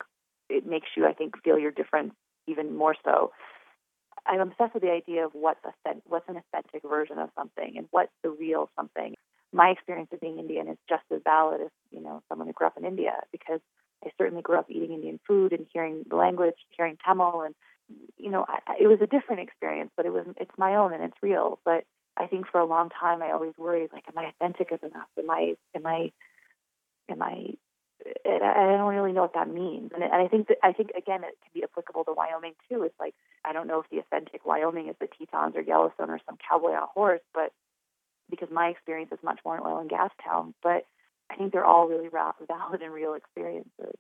it 0.50 0.66
makes 0.66 0.90
you, 0.98 1.08
I 1.08 1.14
think, 1.14 1.42
feel 1.44 1.58
your 1.58 1.72
difference 1.72 2.14
even 2.48 2.76
more 2.76 2.96
so. 3.04 3.32
I'm 4.26 4.42
obsessed 4.42 4.74
with 4.74 4.84
the 4.84 4.92
idea 4.92 5.26
of 5.26 5.32
what's 5.34 5.60
what's 6.08 6.30
an 6.30 6.38
authentic 6.38 6.88
version 6.88 7.18
of 7.18 7.30
something 7.36 7.74
and 7.78 7.88
what's 7.92 8.12
the 8.24 8.30
real 8.30 8.70
something 8.76 9.16
my 9.54 9.70
experience 9.70 10.10
of 10.14 10.22
being 10.22 10.40
Indian 10.40 10.68
is 10.68 10.78
just 10.88 11.04
as 11.14 11.22
valid 11.24 11.62
as 11.62 11.72
you 11.92 12.02
know 12.02 12.22
someone 12.30 12.48
who 12.48 12.54
grew 12.54 12.68
up 12.68 12.78
in 12.78 12.86
India 12.86 13.14
because 13.32 13.60
I 14.06 14.10
certainly 14.18 14.42
grew 14.42 14.58
up 14.58 14.66
eating 14.70 14.94
Indian 14.94 15.20
food 15.28 15.52
and 15.54 15.68
hearing 15.72 16.04
the 16.10 16.16
language, 16.16 16.56
hearing 16.70 16.98
Tamil, 17.06 17.44
and 17.46 17.56
you 18.18 18.30
know 18.32 18.46
I, 18.48 18.76
it 18.80 18.88
was 18.88 19.00
a 19.02 19.08
different 19.08 19.42
experience, 19.42 19.92
but 19.96 20.06
it 20.06 20.14
was 20.14 20.26
it's 20.38 20.58
my 20.58 20.76
own 20.76 20.94
and 20.94 21.04
it's 21.04 21.18
real. 21.22 21.60
But 21.66 21.86
I 22.18 22.28
think 22.28 22.48
for 22.52 22.60
a 22.60 22.66
long 22.66 22.90
time 22.90 23.22
I 23.22 23.32
always 23.32 23.54
worried 23.58 23.90
like, 23.94 24.06
am 24.08 24.18
I 24.18 24.30
authentic 24.30 24.72
enough? 24.72 25.08
Am 25.18 25.30
I 25.30 25.56
am 25.76 25.86
I 25.86 26.12
am 27.10 27.22
I 27.22 27.56
and 28.26 28.44
I 28.44 28.78
don't 28.78 28.94
really 28.94 29.14
know 29.14 29.22
what 29.22 29.34
that 29.34 29.50
means. 29.50 29.92
And 29.94 30.04
I 30.04 30.28
think 30.28 30.48
that 30.48 30.58
I 30.64 30.74
think 30.74 30.92
again 30.98 31.24
it 31.24 31.38
can 31.42 31.52
be 31.54 31.64
applicable 31.64 32.04
to 32.06 32.14
Wyoming 32.14 32.54
too. 32.70 32.84
It's 32.84 33.00
like 33.00 33.14
I 33.46 33.54
don't 33.54 33.68
know 33.68 33.80
if 33.80 33.90
the 33.90 34.00
authentic 34.00 34.46
Wyoming 34.46 34.88
is 34.88 34.96
the 35.00 35.08
Tetons 35.08 35.56
or 35.56 35.62
Yellowstone 35.62 36.10
or 36.10 36.20
some 36.26 36.38
cowboy 36.38 36.72
on 36.72 36.84
a 36.84 36.88
horse, 36.88 37.22
but 37.34 37.52
because 38.32 38.50
my 38.52 38.68
experience 38.70 39.12
is 39.12 39.20
much 39.24 39.40
more 39.46 39.58
an 39.58 39.64
oil 39.64 39.78
and 39.78 39.90
gas 39.90 40.10
town. 40.24 40.56
But 40.64 40.88
I 41.30 41.36
think 41.36 41.54
they're 41.54 41.66
all 41.66 41.88
really 41.88 42.10
valid 42.48 42.82
and 42.82 42.92
real 42.94 43.14
experiences 43.14 43.96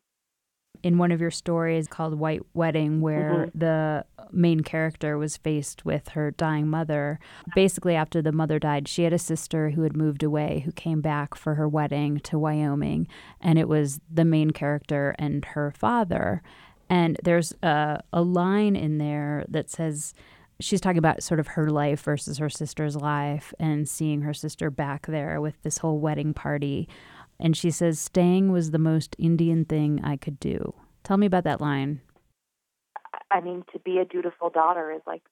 in 0.83 0.97
one 0.97 1.11
of 1.11 1.21
your 1.21 1.31
stories 1.31 1.87
called 1.87 2.15
White 2.15 2.41
Wedding, 2.53 3.01
where 3.01 3.47
mm-hmm. 3.47 3.59
the 3.59 4.05
main 4.31 4.61
character 4.61 5.17
was 5.17 5.37
faced 5.37 5.85
with 5.85 6.09
her 6.09 6.31
dying 6.31 6.67
mother. 6.67 7.19
Basically, 7.53 7.95
after 7.95 8.21
the 8.21 8.31
mother 8.31 8.59
died, 8.59 8.87
she 8.87 9.03
had 9.03 9.13
a 9.13 9.19
sister 9.19 9.71
who 9.71 9.83
had 9.83 9.95
moved 9.95 10.23
away 10.23 10.61
who 10.65 10.71
came 10.71 11.01
back 11.01 11.35
for 11.35 11.55
her 11.55 11.67
wedding 11.67 12.19
to 12.21 12.39
Wyoming, 12.39 13.07
and 13.39 13.59
it 13.59 13.67
was 13.67 13.99
the 14.11 14.25
main 14.25 14.51
character 14.51 15.15
and 15.19 15.45
her 15.45 15.71
father. 15.71 16.41
And 16.89 17.17
there's 17.23 17.53
a, 17.61 18.01
a 18.11 18.21
line 18.21 18.75
in 18.75 18.97
there 18.97 19.45
that 19.47 19.69
says, 19.69 20.13
she's 20.61 20.81
talking 20.81 20.97
about 20.97 21.23
sort 21.23 21.39
of 21.39 21.47
her 21.47 21.69
life 21.69 22.01
versus 22.01 22.37
her 22.37 22.49
sister's 22.49 22.95
life 22.95 23.53
and 23.59 23.87
seeing 23.87 24.21
her 24.21 24.33
sister 24.33 24.69
back 24.69 25.07
there 25.07 25.41
with 25.41 25.61
this 25.63 25.79
whole 25.79 25.99
wedding 25.99 26.33
party. 26.33 26.87
And 27.39 27.57
she 27.57 27.71
says, 27.71 27.99
staying 27.99 28.51
was 28.51 28.71
the 28.71 28.79
most 28.79 29.15
Indian 29.17 29.65
thing 29.65 29.99
I 30.03 30.15
could 30.15 30.39
do. 30.39 30.73
Tell 31.03 31.17
me 31.17 31.25
about 31.25 31.43
that 31.43 31.59
line. 31.59 32.01
I 33.31 33.41
mean, 33.41 33.63
to 33.73 33.79
be 33.79 33.97
a 33.97 34.05
dutiful 34.05 34.49
daughter 34.49 34.91
is 34.91 35.01
like 35.07 35.23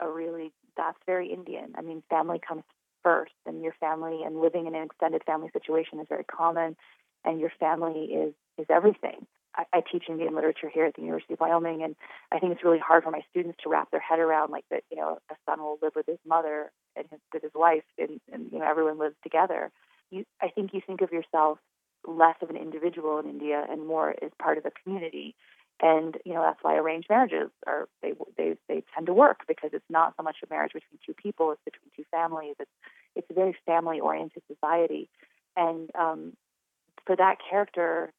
a 0.00 0.08
really, 0.08 0.52
that's 0.76 0.98
very 1.06 1.32
Indian. 1.32 1.72
I 1.76 1.82
mean, 1.82 2.02
family 2.08 2.40
comes 2.46 2.62
first, 3.02 3.32
and 3.46 3.62
your 3.62 3.74
family 3.80 4.22
and 4.24 4.40
living 4.40 4.66
in 4.66 4.74
an 4.74 4.82
extended 4.82 5.22
family 5.24 5.48
situation 5.52 6.00
is 6.00 6.06
very 6.08 6.24
common, 6.24 6.76
and 7.24 7.40
your 7.40 7.52
family 7.58 8.04
is, 8.04 8.34
is 8.58 8.66
everything. 8.68 9.26
I, 9.72 9.82
teach 9.90 10.04
Indian 10.08 10.34
literature 10.34 10.70
here 10.72 10.84
at 10.84 10.94
the 10.94 11.02
University 11.02 11.34
of 11.34 11.40
Wyoming, 11.40 11.82
and 11.82 11.96
I 12.32 12.38
think 12.38 12.52
it's 12.52 12.64
really 12.64 12.78
hard 12.78 13.04
for 13.04 13.10
my 13.10 13.22
students 13.30 13.58
to 13.62 13.68
wrap 13.68 13.90
their 13.90 14.00
head 14.00 14.18
around 14.18 14.50
like 14.50 14.64
that. 14.70 14.82
You 14.90 14.98
know, 14.98 15.18
a 15.30 15.34
son 15.48 15.60
will 15.60 15.78
live 15.82 15.92
with 15.96 16.06
his 16.06 16.18
mother 16.26 16.72
and 16.94 17.06
his, 17.10 17.20
with 17.32 17.42
his 17.42 17.52
wife, 17.54 17.84
and, 17.98 18.20
and 18.32 18.50
you 18.52 18.58
know 18.58 18.66
everyone 18.68 18.98
lives 18.98 19.16
together 19.22 19.70
you, 20.10 20.24
I 20.40 20.48
think 20.48 20.72
you 20.72 20.80
think 20.86 21.00
of 21.00 21.12
yourself 21.12 21.58
less 22.06 22.36
of 22.40 22.50
an 22.50 22.56
individual 22.56 23.18
in 23.18 23.26
India 23.28 23.64
and 23.68 23.86
more 23.86 24.14
as 24.22 24.30
part 24.40 24.58
of 24.58 24.66
a 24.66 24.70
community. 24.82 25.34
And 25.82 26.16
you 26.24 26.32
know 26.32 26.40
that's 26.40 26.58
why 26.62 26.76
arranged 26.76 27.08
marriages 27.10 27.50
are 27.66 27.86
they 28.00 28.12
they 28.38 28.56
they 28.66 28.82
tend 28.94 29.06
to 29.08 29.12
work 29.12 29.40
because 29.46 29.70
it's 29.74 29.84
not 29.90 30.14
so 30.16 30.22
much 30.22 30.36
a 30.42 30.46
marriage 30.48 30.72
between 30.72 30.98
two 31.04 31.12
people; 31.12 31.52
it's 31.52 31.60
between 31.66 31.90
two 31.94 32.04
families. 32.10 32.54
It's 32.58 32.70
it's 33.14 33.30
a 33.30 33.34
very 33.34 33.54
family 33.66 34.00
oriented 34.00 34.42
society, 34.50 35.10
and 35.54 35.90
um, 35.94 36.32
for 37.04 37.14
that 37.16 37.36
character, 37.50 38.10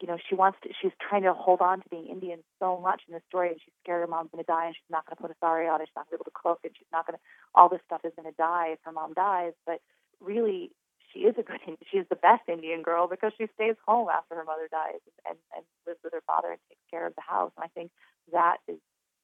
you 0.00 0.06
know, 0.06 0.18
she 0.28 0.34
wants 0.34 0.58
to, 0.62 0.70
she's 0.80 0.92
trying 1.00 1.22
to 1.22 1.32
hold 1.32 1.60
on 1.60 1.80
to 1.80 1.88
being 1.88 2.06
Indian 2.06 2.40
so 2.58 2.78
much 2.80 3.02
in 3.08 3.14
the 3.14 3.22
story, 3.28 3.50
and 3.50 3.60
she's 3.62 3.74
scared 3.82 4.00
her 4.00 4.06
mom's 4.06 4.30
going 4.30 4.42
to 4.42 4.46
die, 4.46 4.66
and 4.66 4.74
she's 4.74 4.90
not 4.90 5.06
going 5.06 5.16
to 5.16 5.22
put 5.22 5.30
a 5.30 5.38
sari 5.40 5.68
on, 5.68 5.80
and 5.80 5.88
she's 5.88 5.96
not 5.96 6.08
going 6.08 6.18
to 6.18 6.24
be 6.24 6.28
able 6.28 6.32
to 6.32 6.42
cook, 6.42 6.60
and 6.64 6.72
she's 6.76 6.92
not 6.92 7.06
going 7.06 7.16
to, 7.16 7.22
all 7.54 7.68
this 7.68 7.80
stuff 7.86 8.04
is 8.04 8.12
going 8.16 8.28
to 8.28 8.36
die 8.36 8.72
if 8.72 8.78
her 8.84 8.92
mom 8.92 9.14
dies. 9.14 9.52
But 9.64 9.80
really, 10.20 10.70
she 11.12 11.20
is 11.20 11.34
a 11.38 11.42
good 11.42 11.60
she 11.90 11.98
is 11.98 12.06
the 12.10 12.16
best 12.16 12.42
Indian 12.48 12.82
girl 12.82 13.08
because 13.08 13.32
she 13.38 13.46
stays 13.54 13.76
home 13.86 14.08
after 14.12 14.34
her 14.34 14.44
mother 14.44 14.68
dies 14.70 15.00
and, 15.26 15.38
and 15.56 15.64
lives 15.86 16.00
with 16.04 16.12
her 16.12 16.22
father 16.26 16.50
and 16.52 16.60
takes 16.68 16.82
care 16.90 17.06
of 17.06 17.14
the 17.14 17.24
house. 17.24 17.52
And 17.56 17.64
I 17.64 17.68
think 17.68 17.90
that 18.32 18.58
is 18.68 18.78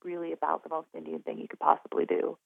really 0.04 0.32
about 0.32 0.62
the 0.62 0.70
most 0.70 0.88
Indian 0.96 1.20
thing 1.22 1.38
you 1.38 1.48
could 1.48 1.60
possibly 1.60 2.06
do. 2.06 2.38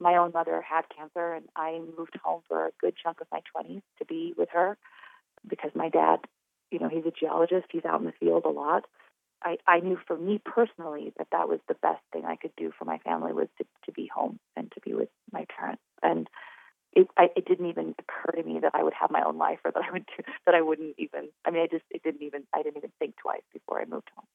My 0.00 0.16
own 0.16 0.32
mother 0.32 0.62
had 0.62 0.84
cancer, 0.94 1.34
and 1.34 1.46
I 1.56 1.80
moved 1.98 2.18
home 2.22 2.42
for 2.48 2.66
a 2.66 2.70
good 2.80 2.94
chunk 3.02 3.20
of 3.20 3.26
my 3.32 3.40
20s 3.54 3.82
to 3.98 4.04
be 4.04 4.34
with 4.36 4.48
her 4.52 4.78
because 5.46 5.70
my 5.74 5.88
dad, 5.88 6.18
you 6.70 6.78
know, 6.78 6.88
he's 6.88 7.06
a 7.06 7.12
geologist. 7.12 7.66
He's 7.70 7.84
out 7.84 8.00
in 8.00 8.06
the 8.06 8.12
field 8.12 8.44
a 8.44 8.50
lot. 8.50 8.84
I, 9.42 9.56
I 9.66 9.80
knew 9.80 9.98
for 10.06 10.16
me 10.16 10.40
personally 10.44 11.12
that 11.16 11.28
that 11.30 11.48
was 11.48 11.60
the 11.68 11.74
best 11.74 12.02
thing 12.12 12.24
I 12.24 12.36
could 12.36 12.52
do 12.56 12.72
for 12.76 12.84
my 12.84 12.98
family 12.98 13.32
was 13.32 13.48
to, 13.58 13.64
to 13.86 13.92
be 13.92 14.10
home 14.12 14.40
and 14.56 14.70
to 14.72 14.80
be 14.80 14.94
with 14.94 15.10
my 15.32 15.46
parents. 15.56 15.82
And 16.02 16.28
it, 16.92 17.06
I, 17.16 17.28
it 17.36 17.46
didn't 17.46 17.66
even 17.66 17.94
occur 17.98 18.40
to 18.40 18.42
me 18.42 18.58
that 18.60 18.72
I 18.74 18.82
would 18.82 18.94
have 19.00 19.10
my 19.10 19.22
own 19.22 19.38
life 19.38 19.58
or 19.64 19.70
that 19.70 19.82
I 19.88 19.92
would 19.92 20.06
do, 20.16 20.24
that 20.46 20.54
I 20.54 20.62
wouldn't 20.62 20.94
even. 20.98 21.28
I 21.44 21.50
mean, 21.50 21.62
I 21.62 21.66
just 21.66 21.84
it 21.90 22.02
didn't 22.02 22.22
even 22.22 22.44
I 22.54 22.62
didn't 22.62 22.78
even 22.78 22.92
think 22.98 23.14
twice 23.16 23.42
before 23.52 23.80
I 23.80 23.84
moved 23.84 24.10
home. 24.16 24.26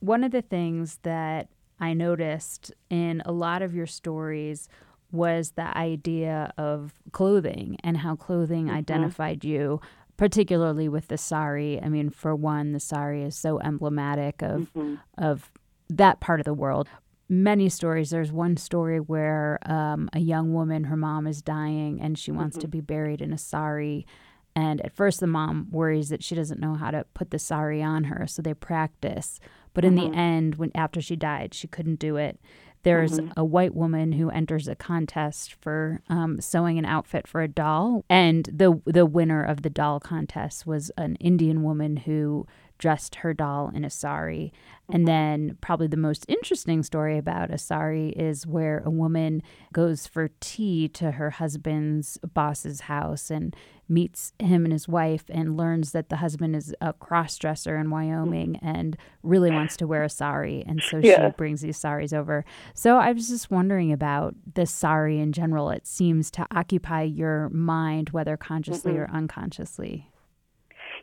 One 0.00 0.22
of 0.22 0.30
the 0.30 0.42
things 0.42 1.00
that 1.02 1.48
I 1.80 1.94
noticed 1.94 2.72
in 2.90 3.22
a 3.24 3.32
lot 3.32 3.62
of 3.62 3.74
your 3.74 3.86
stories 3.86 4.68
was 5.10 5.52
the 5.52 5.76
idea 5.76 6.52
of 6.58 6.94
clothing 7.12 7.78
and 7.82 7.98
how 7.98 8.16
clothing 8.16 8.66
mm-hmm. 8.66 8.76
identified 8.76 9.44
you 9.44 9.80
particularly 10.16 10.88
with 10.88 11.08
the 11.08 11.18
sari 11.18 11.80
i 11.82 11.88
mean 11.88 12.10
for 12.10 12.34
one 12.34 12.72
the 12.72 12.80
sari 12.80 13.22
is 13.22 13.36
so 13.36 13.60
emblematic 13.60 14.42
of 14.42 14.72
mm-hmm. 14.74 14.94
of 15.18 15.50
that 15.88 16.20
part 16.20 16.40
of 16.40 16.44
the 16.44 16.54
world 16.54 16.88
many 17.28 17.68
stories. 17.68 18.10
There's 18.10 18.32
one 18.32 18.56
story 18.56 19.00
where 19.00 19.58
um, 19.62 20.08
a 20.12 20.20
young 20.20 20.52
woman, 20.52 20.84
her 20.84 20.96
mom 20.96 21.26
is 21.26 21.42
dying, 21.42 22.00
and 22.00 22.18
she 22.18 22.30
wants 22.30 22.56
mm-hmm. 22.56 22.62
to 22.62 22.68
be 22.68 22.80
buried 22.80 23.20
in 23.20 23.32
a 23.32 23.38
sari. 23.38 24.06
And 24.54 24.80
at 24.82 24.92
first, 24.92 25.20
the 25.20 25.26
mom 25.26 25.68
worries 25.70 26.08
that 26.08 26.22
she 26.22 26.34
doesn't 26.34 26.60
know 26.60 26.74
how 26.74 26.90
to 26.90 27.04
put 27.14 27.30
the 27.30 27.38
sari 27.38 27.82
on 27.82 28.04
her, 28.04 28.26
so 28.26 28.42
they 28.42 28.54
practice. 28.54 29.40
But 29.74 29.84
in 29.84 29.96
mm-hmm. 29.96 30.12
the 30.12 30.16
end, 30.16 30.54
when 30.56 30.70
after 30.74 31.00
she 31.00 31.16
died, 31.16 31.52
she 31.52 31.68
couldn't 31.68 31.98
do 31.98 32.16
it. 32.16 32.40
There's 32.86 33.18
mm-hmm. 33.18 33.32
a 33.36 33.44
white 33.44 33.74
woman 33.74 34.12
who 34.12 34.30
enters 34.30 34.68
a 34.68 34.76
contest 34.76 35.56
for 35.60 36.02
um, 36.08 36.40
sewing 36.40 36.78
an 36.78 36.84
outfit 36.84 37.26
for 37.26 37.42
a 37.42 37.48
doll, 37.48 38.04
and 38.08 38.48
the 38.52 38.80
the 38.84 39.04
winner 39.04 39.42
of 39.42 39.62
the 39.62 39.70
doll 39.70 39.98
contest 39.98 40.68
was 40.68 40.92
an 40.96 41.16
Indian 41.16 41.64
woman 41.64 41.96
who 41.96 42.46
dressed 42.78 43.16
her 43.16 43.34
doll 43.34 43.72
in 43.74 43.84
a 43.84 43.90
sari. 43.90 44.52
And 44.88 45.08
then, 45.08 45.58
probably 45.60 45.88
the 45.88 45.96
most 45.96 46.26
interesting 46.28 46.84
story 46.84 47.18
about 47.18 47.50
a 47.50 47.58
sari 47.58 48.10
is 48.10 48.46
where 48.46 48.84
a 48.84 48.90
woman 48.90 49.42
goes 49.72 50.06
for 50.06 50.30
tea 50.38 50.86
to 50.90 51.12
her 51.12 51.30
husband's 51.30 52.18
boss's 52.18 52.82
house 52.82 53.32
and 53.32 53.56
meets 53.88 54.32
him 54.38 54.64
and 54.64 54.72
his 54.72 54.88
wife 54.88 55.24
and 55.28 55.56
learns 55.56 55.92
that 55.92 56.08
the 56.08 56.16
husband 56.16 56.56
is 56.56 56.74
a 56.80 56.92
cross 56.92 57.36
dresser 57.38 57.76
in 57.76 57.90
Wyoming 57.90 58.58
and 58.62 58.96
really 59.22 59.50
wants 59.50 59.76
to 59.78 59.86
wear 59.86 60.02
a 60.02 60.10
sari. 60.10 60.64
And 60.66 60.82
so 60.82 60.98
yeah. 60.98 61.28
she 61.28 61.36
brings 61.36 61.60
these 61.60 61.76
saris 61.76 62.12
over. 62.12 62.44
So 62.74 62.98
I 62.98 63.12
was 63.12 63.28
just 63.28 63.50
wondering 63.50 63.92
about 63.92 64.34
the 64.54 64.66
sari 64.66 65.18
in 65.18 65.32
general. 65.32 65.70
It 65.70 65.86
seems 65.86 66.30
to 66.32 66.46
occupy 66.50 67.02
your 67.02 67.48
mind, 67.50 68.10
whether 68.10 68.36
consciously 68.36 68.92
mm-hmm. 68.92 69.12
or 69.12 69.16
unconsciously. 69.16 70.10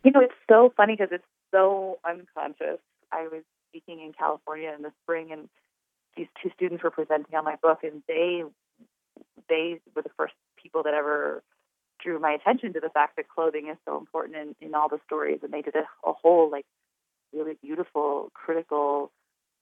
You 0.04 0.12
know, 0.12 0.20
it's 0.20 0.34
so 0.50 0.74
funny 0.76 0.96
because 0.98 1.12
it's 1.12 1.24
so 1.52 2.00
unconscious. 2.08 2.80
I 3.12 3.24
was 3.24 3.44
speaking 3.70 4.02
in 4.02 4.12
California 4.14 4.74
in 4.76 4.82
the 4.82 4.92
spring, 5.04 5.32
and 5.32 5.48
these 6.18 6.28
two 6.42 6.50
students 6.56 6.84
were 6.84 6.92
presenting 6.92 7.36
on 7.36 7.46
my 7.46 7.56
book, 7.62 7.80
and 7.84 8.04
they 8.08 8.44
they 9.50 9.80
were 9.96 10.02
the 10.02 10.12
first 10.18 10.34
people 10.62 10.84
that 10.84 10.94
ever 10.94 11.44
drew 12.04 12.20
my 12.20 12.32
attention 12.32 12.74
to 12.74 12.80
the 12.80 12.90
fact 12.90 13.16
that 13.16 13.30
clothing 13.30 13.70
is 13.70 13.78
so 13.86 13.98
important 13.98 14.36
in, 14.38 14.68
in 14.68 14.76
all 14.76 14.90
the 14.90 15.00
stories, 15.06 15.40
and 15.44 15.54
they 15.54 15.62
did 15.62 15.76
a, 15.76 15.86
a 16.08 16.14
whole 16.14 16.52
like 16.52 16.66
really 17.34 17.58
beautiful 17.62 18.32
critical 18.34 19.12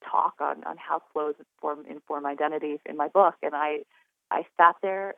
talk 0.03 0.33
on 0.41 0.63
on 0.65 0.75
how 0.77 0.99
clothes 1.13 1.35
inform 1.39 1.85
inform 1.89 2.25
identity 2.25 2.79
in 2.85 2.97
my 2.97 3.07
book, 3.07 3.35
and 3.43 3.53
I 3.55 3.79
I 4.31 4.45
sat 4.57 4.75
there 4.81 5.15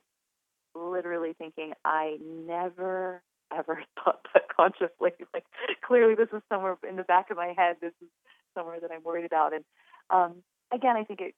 literally 0.75 1.33
thinking 1.37 1.73
I 1.85 2.17
never 2.21 3.21
ever 3.55 3.83
thought 4.03 4.25
that 4.33 4.43
consciously. 4.55 5.11
Like 5.33 5.45
clearly, 5.85 6.15
this 6.15 6.29
is 6.33 6.41
somewhere 6.49 6.77
in 6.87 6.95
the 6.95 7.03
back 7.03 7.31
of 7.31 7.37
my 7.37 7.53
head. 7.57 7.77
This 7.81 7.93
is 8.01 8.07
somewhere 8.55 8.79
that 8.79 8.91
I'm 8.91 9.03
worried 9.03 9.25
about. 9.25 9.53
And 9.53 9.63
um, 10.11 10.43
again, 10.71 10.95
I 10.95 11.03
think 11.03 11.21
it 11.21 11.33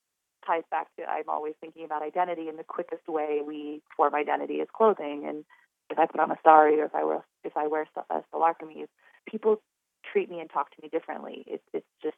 ties 0.46 0.64
back 0.70 0.88
to 0.96 1.04
I'm 1.04 1.28
always 1.28 1.54
thinking 1.60 1.84
about 1.84 2.02
identity, 2.02 2.48
and 2.48 2.58
the 2.58 2.64
quickest 2.64 3.08
way 3.08 3.40
we 3.46 3.82
form 3.96 4.14
identity 4.14 4.54
is 4.54 4.68
clothing. 4.74 5.24
And 5.26 5.44
if 5.90 5.98
I 5.98 6.06
put 6.06 6.20
on 6.20 6.30
a 6.30 6.36
sari 6.42 6.80
or 6.80 6.84
if 6.84 6.94
I 6.94 7.04
wear 7.04 7.24
if 7.44 7.56
I 7.56 7.66
wear 7.68 7.86
a 8.10 8.22
salwar 8.34 8.54
kameez, 8.60 8.88
people 9.28 9.62
treat 10.12 10.30
me 10.30 10.40
and 10.40 10.50
talk 10.50 10.70
to 10.74 10.82
me 10.82 10.88
differently. 10.88 11.44
It's 11.46 11.64
it's 11.72 11.86
just 12.02 12.16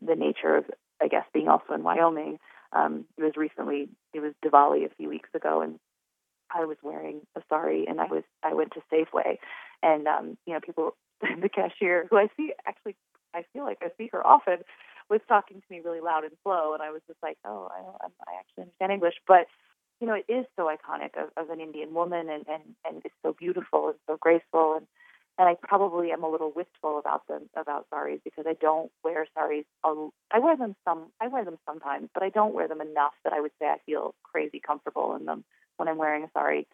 the 0.00 0.16
nature 0.16 0.56
of 0.56 0.64
I 1.02 1.08
guess 1.08 1.24
being 1.32 1.48
also 1.48 1.74
in 1.74 1.82
Wyoming. 1.82 2.38
Um, 2.72 3.04
it 3.18 3.22
was 3.22 3.36
recently 3.36 3.88
it 4.14 4.20
was 4.20 4.32
Diwali 4.44 4.86
a 4.86 4.94
few 4.96 5.08
weeks 5.08 5.28
ago, 5.34 5.60
and 5.60 5.78
I 6.54 6.64
was 6.64 6.76
wearing 6.82 7.22
a 7.36 7.42
sari 7.48 7.86
and 7.88 8.00
I 8.00 8.06
was 8.06 8.24
I 8.42 8.54
went 8.54 8.72
to 8.72 8.82
Safeway 8.92 9.38
and 9.82 10.06
um 10.06 10.36
you 10.46 10.54
know 10.54 10.60
people 10.60 10.96
the 11.20 11.48
cashier 11.48 12.06
who 12.10 12.16
I 12.16 12.28
see 12.36 12.52
actually 12.66 12.96
I 13.34 13.44
feel 13.52 13.64
like 13.64 13.78
I 13.82 13.88
see 13.96 14.10
her 14.12 14.26
often 14.26 14.58
was 15.08 15.20
talking 15.28 15.60
to 15.60 15.66
me 15.70 15.80
really 15.84 16.00
loud 16.00 16.24
and 16.24 16.32
slow 16.42 16.74
and 16.74 16.82
I 16.82 16.90
was 16.90 17.02
just 17.06 17.18
like 17.22 17.38
oh 17.46 17.68
I 17.70 17.80
I 18.28 18.38
actually 18.38 18.62
understand 18.64 18.92
English 18.92 19.14
but 19.26 19.46
you 20.02 20.08
know 20.08 20.14
it 20.14 20.26
is 20.28 20.44
so 20.56 20.68
iconic 20.68 21.16
of, 21.16 21.30
of 21.36 21.50
an 21.50 21.60
Indian 21.60 21.94
woman 21.94 22.28
and 22.28 22.44
and 22.48 22.62
and 22.84 23.02
it's 23.04 23.14
so 23.22 23.32
beautiful 23.32 23.90
and 23.90 23.98
so 24.08 24.18
graceful 24.20 24.74
and 24.76 24.86
and 25.38 25.48
I 25.48 25.54
probably 25.54 26.10
am 26.10 26.24
a 26.24 26.28
little 26.28 26.52
wistful 26.54 26.98
about 26.98 27.26
them 27.28 27.48
about 27.56 27.86
saris 27.88 28.20
because 28.24 28.44
I 28.46 28.54
don't 28.60 28.90
wear 29.04 29.26
saris. 29.34 29.64
I 29.84 30.38
wear 30.40 30.56
them 30.56 30.74
some. 30.84 31.06
I 31.20 31.28
wear 31.28 31.44
them 31.44 31.58
sometimes, 31.64 32.10
but 32.12 32.22
I 32.22 32.28
don't 32.28 32.52
wear 32.52 32.68
them 32.68 32.80
enough 32.80 33.14
that 33.24 33.32
I 33.32 33.40
would 33.40 33.52
say 33.60 33.66
I 33.66 33.78
feel 33.86 34.14
crazy 34.24 34.60
comfortable 34.60 35.14
in 35.14 35.24
them 35.24 35.44
when 35.76 35.88
I'm 35.88 35.98
wearing 35.98 36.24
a 36.24 36.30
sari. 36.34 36.66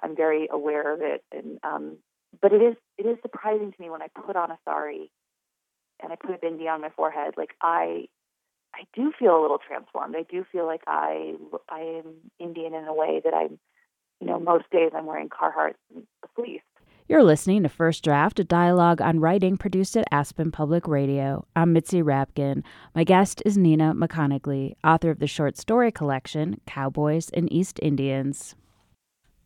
I'm 0.00 0.16
very 0.16 0.48
aware 0.50 0.94
of 0.94 1.00
it, 1.02 1.24
and 1.32 1.58
um, 1.64 1.96
but 2.40 2.52
it 2.52 2.62
is 2.62 2.76
it 2.98 3.06
is 3.06 3.18
surprising 3.20 3.72
to 3.72 3.82
me 3.82 3.90
when 3.90 4.02
I 4.02 4.08
put 4.08 4.36
on 4.36 4.50
a 4.50 4.58
sari 4.64 5.10
and 6.02 6.12
I 6.12 6.16
put 6.16 6.30
a 6.34 6.38
bindi 6.38 6.68
on 6.68 6.80
my 6.80 6.90
forehead. 6.90 7.34
Like 7.36 7.54
I 7.60 8.06
I 8.76 8.84
do 8.94 9.12
feel 9.18 9.38
a 9.38 9.40
little 9.40 9.58
transformed. 9.58 10.14
I 10.16 10.24
do 10.30 10.44
feel 10.52 10.66
like 10.66 10.82
I 10.86 11.34
I 11.68 11.80
am 11.80 12.14
Indian 12.38 12.74
in 12.74 12.84
a 12.84 12.94
way 12.94 13.22
that 13.24 13.32
I'm, 13.32 13.58
you 14.20 14.26
know, 14.26 14.38
most 14.38 14.70
days 14.70 14.90
I'm 14.94 15.06
wearing 15.06 15.30
Carhartt 15.30 15.74
and 15.94 16.06
a 16.22 16.28
fleece. 16.34 16.60
You're 17.08 17.22
listening 17.22 17.62
to 17.62 17.68
First 17.68 18.04
Draft, 18.04 18.40
a 18.40 18.44
dialogue 18.44 19.00
on 19.00 19.20
writing 19.20 19.56
produced 19.56 19.96
at 19.96 20.08
Aspen 20.10 20.50
Public 20.50 20.86
Radio. 20.88 21.46
I'm 21.54 21.72
Mitzi 21.72 22.02
Rapkin. 22.02 22.64
My 22.94 23.04
guest 23.04 23.42
is 23.46 23.56
Nina 23.56 23.94
McConigley, 23.94 24.74
author 24.84 25.10
of 25.10 25.20
the 25.20 25.28
short 25.28 25.56
story 25.56 25.90
collection 25.90 26.60
Cowboys 26.66 27.30
and 27.30 27.50
East 27.50 27.78
Indians. 27.80 28.56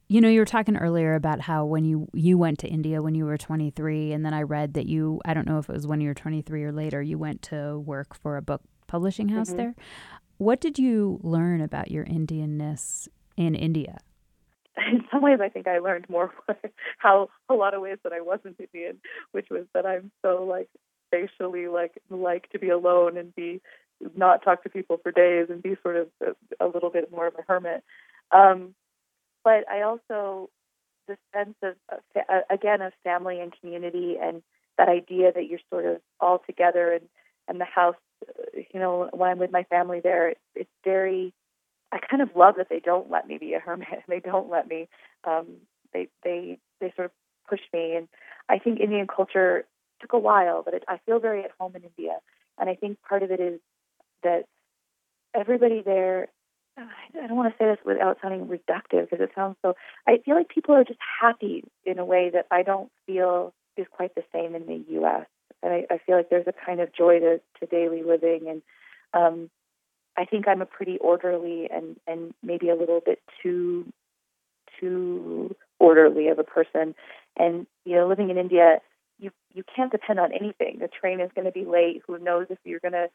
You 0.08 0.20
know, 0.20 0.28
you 0.28 0.40
were 0.40 0.46
talking 0.46 0.76
earlier 0.76 1.14
about 1.14 1.42
how 1.42 1.66
when 1.66 1.84
you 1.84 2.08
you 2.14 2.36
went 2.36 2.58
to 2.60 2.68
India 2.68 3.00
when 3.00 3.14
you 3.14 3.26
were 3.26 3.38
23, 3.38 4.12
and 4.12 4.26
then 4.26 4.34
I 4.34 4.42
read 4.42 4.74
that 4.74 4.86
you 4.86 5.20
I 5.24 5.34
don't 5.34 5.46
know 5.46 5.58
if 5.58 5.68
it 5.68 5.72
was 5.72 5.86
when 5.86 6.00
you 6.00 6.08
were 6.08 6.14
23 6.14 6.64
or 6.64 6.72
later 6.72 7.00
you 7.00 7.16
went 7.16 7.42
to 7.42 7.78
work 7.78 8.16
for 8.16 8.36
a 8.36 8.42
book 8.42 8.62
publishing 8.90 9.28
house 9.28 9.48
mm-hmm. 9.48 9.58
there. 9.58 9.74
What 10.38 10.60
did 10.60 10.78
you 10.78 11.20
learn 11.22 11.60
about 11.60 11.90
your 11.90 12.04
Indianness 12.04 13.08
in 13.36 13.54
India? 13.54 13.98
In 14.90 15.04
some 15.12 15.22
ways, 15.22 15.38
I 15.40 15.48
think 15.48 15.68
I 15.68 15.78
learned 15.78 16.08
more 16.08 16.32
how 16.98 17.28
a 17.48 17.54
lot 17.54 17.74
of 17.74 17.82
ways 17.82 17.98
that 18.02 18.12
I 18.12 18.20
wasn't 18.20 18.58
Indian, 18.58 18.98
which 19.32 19.46
was 19.50 19.66
that 19.74 19.86
I'm 19.86 20.10
so 20.22 20.44
like 20.44 20.68
facially 21.10 21.68
like 21.68 21.92
like 22.08 22.48
to 22.50 22.58
be 22.58 22.70
alone 22.70 23.16
and 23.16 23.34
be 23.34 23.60
not 24.16 24.42
talk 24.42 24.62
to 24.62 24.70
people 24.70 24.98
for 25.02 25.12
days 25.12 25.48
and 25.50 25.62
be 25.62 25.76
sort 25.82 25.96
of 25.96 26.08
a, 26.22 26.64
a 26.64 26.68
little 26.68 26.90
bit 26.90 27.10
more 27.10 27.26
of 27.26 27.34
a 27.34 27.42
hermit. 27.46 27.84
Um, 28.32 28.74
but 29.44 29.68
I 29.70 29.82
also 29.82 30.48
the 31.06 31.16
sense 31.34 31.56
of 31.62 31.74
uh, 31.90 32.40
again 32.48 32.80
of 32.80 32.92
family 33.04 33.40
and 33.40 33.52
community 33.60 34.16
and 34.20 34.42
that 34.78 34.88
idea 34.88 35.32
that 35.32 35.46
you're 35.46 35.60
sort 35.68 35.84
of 35.84 36.00
all 36.20 36.40
together 36.46 36.92
and 36.92 37.08
and 37.48 37.60
the 37.60 37.66
house 37.66 37.96
you 38.54 38.80
know 38.80 39.08
when 39.12 39.30
I'm 39.30 39.38
with 39.38 39.52
my 39.52 39.64
family 39.64 40.00
there 40.00 40.34
it's 40.54 40.70
very 40.84 41.32
I 41.92 41.98
kind 41.98 42.22
of 42.22 42.30
love 42.36 42.54
that 42.58 42.68
they 42.68 42.80
don't 42.80 43.10
let 43.10 43.26
me 43.26 43.38
be 43.38 43.54
a 43.54 43.60
hermit 43.60 43.88
they 44.08 44.20
don't 44.20 44.50
let 44.50 44.68
me 44.68 44.88
um 45.24 45.46
they 45.92 46.08
they 46.24 46.58
they 46.80 46.92
sort 46.96 47.06
of 47.06 47.12
push 47.48 47.60
me 47.72 47.96
and 47.96 48.08
I 48.48 48.58
think 48.58 48.80
Indian 48.80 49.06
culture 49.06 49.64
took 50.00 50.12
a 50.12 50.18
while 50.18 50.62
but 50.62 50.74
it, 50.74 50.84
I 50.88 50.98
feel 51.06 51.18
very 51.18 51.44
at 51.44 51.50
home 51.58 51.74
in 51.76 51.82
India 51.82 52.18
and 52.58 52.68
I 52.68 52.74
think 52.74 52.98
part 53.08 53.22
of 53.22 53.30
it 53.30 53.40
is 53.40 53.60
that 54.22 54.44
everybody 55.34 55.82
there 55.84 56.28
I 56.76 57.26
don't 57.26 57.36
want 57.36 57.52
to 57.52 57.58
say 57.58 57.68
this 57.68 57.84
without 57.84 58.18
sounding 58.22 58.46
reductive 58.46 59.10
because 59.10 59.20
it 59.20 59.30
sounds 59.34 59.56
so. 59.62 59.74
I 60.06 60.18
feel 60.24 60.34
like 60.34 60.48
people 60.48 60.74
are 60.74 60.84
just 60.84 61.00
happy 61.20 61.64
in 61.84 61.98
a 61.98 62.04
way 62.04 62.30
that 62.32 62.46
I 62.50 62.62
don't 62.62 62.90
feel 63.06 63.52
is 63.76 63.86
quite 63.90 64.14
the 64.14 64.24
same 64.32 64.54
in 64.54 64.66
the 64.66 64.84
U.S. 64.94 65.26
And 65.62 65.72
I, 65.72 65.86
I 65.90 65.98
feel 65.98 66.16
like 66.16 66.30
there's 66.30 66.46
a 66.46 66.54
kind 66.66 66.80
of 66.80 66.94
joy 66.94 67.20
to, 67.20 67.40
to 67.60 67.66
daily 67.66 68.02
living, 68.02 68.48
and 68.48 68.62
um, 69.12 69.50
I 70.16 70.24
think 70.24 70.48
I'm 70.48 70.62
a 70.62 70.66
pretty 70.66 70.98
orderly 70.98 71.68
and 71.70 71.96
and 72.06 72.34
maybe 72.42 72.68
a 72.68 72.74
little 72.74 73.00
bit 73.04 73.20
too 73.42 73.92
too 74.78 75.54
orderly 75.78 76.28
of 76.28 76.38
a 76.38 76.44
person. 76.44 76.94
And 77.36 77.66
you 77.84 77.96
know, 77.96 78.08
living 78.08 78.30
in 78.30 78.38
India, 78.38 78.78
you 79.18 79.30
you 79.52 79.62
can't 79.74 79.92
depend 79.92 80.18
on 80.18 80.32
anything. 80.32 80.78
The 80.80 80.88
train 80.88 81.20
is 81.20 81.30
going 81.34 81.46
to 81.46 81.52
be 81.52 81.64
late. 81.64 82.02
Who 82.06 82.18
knows 82.18 82.46
if 82.50 82.58
you're 82.64 82.80
going 82.80 82.92
to 82.92 83.08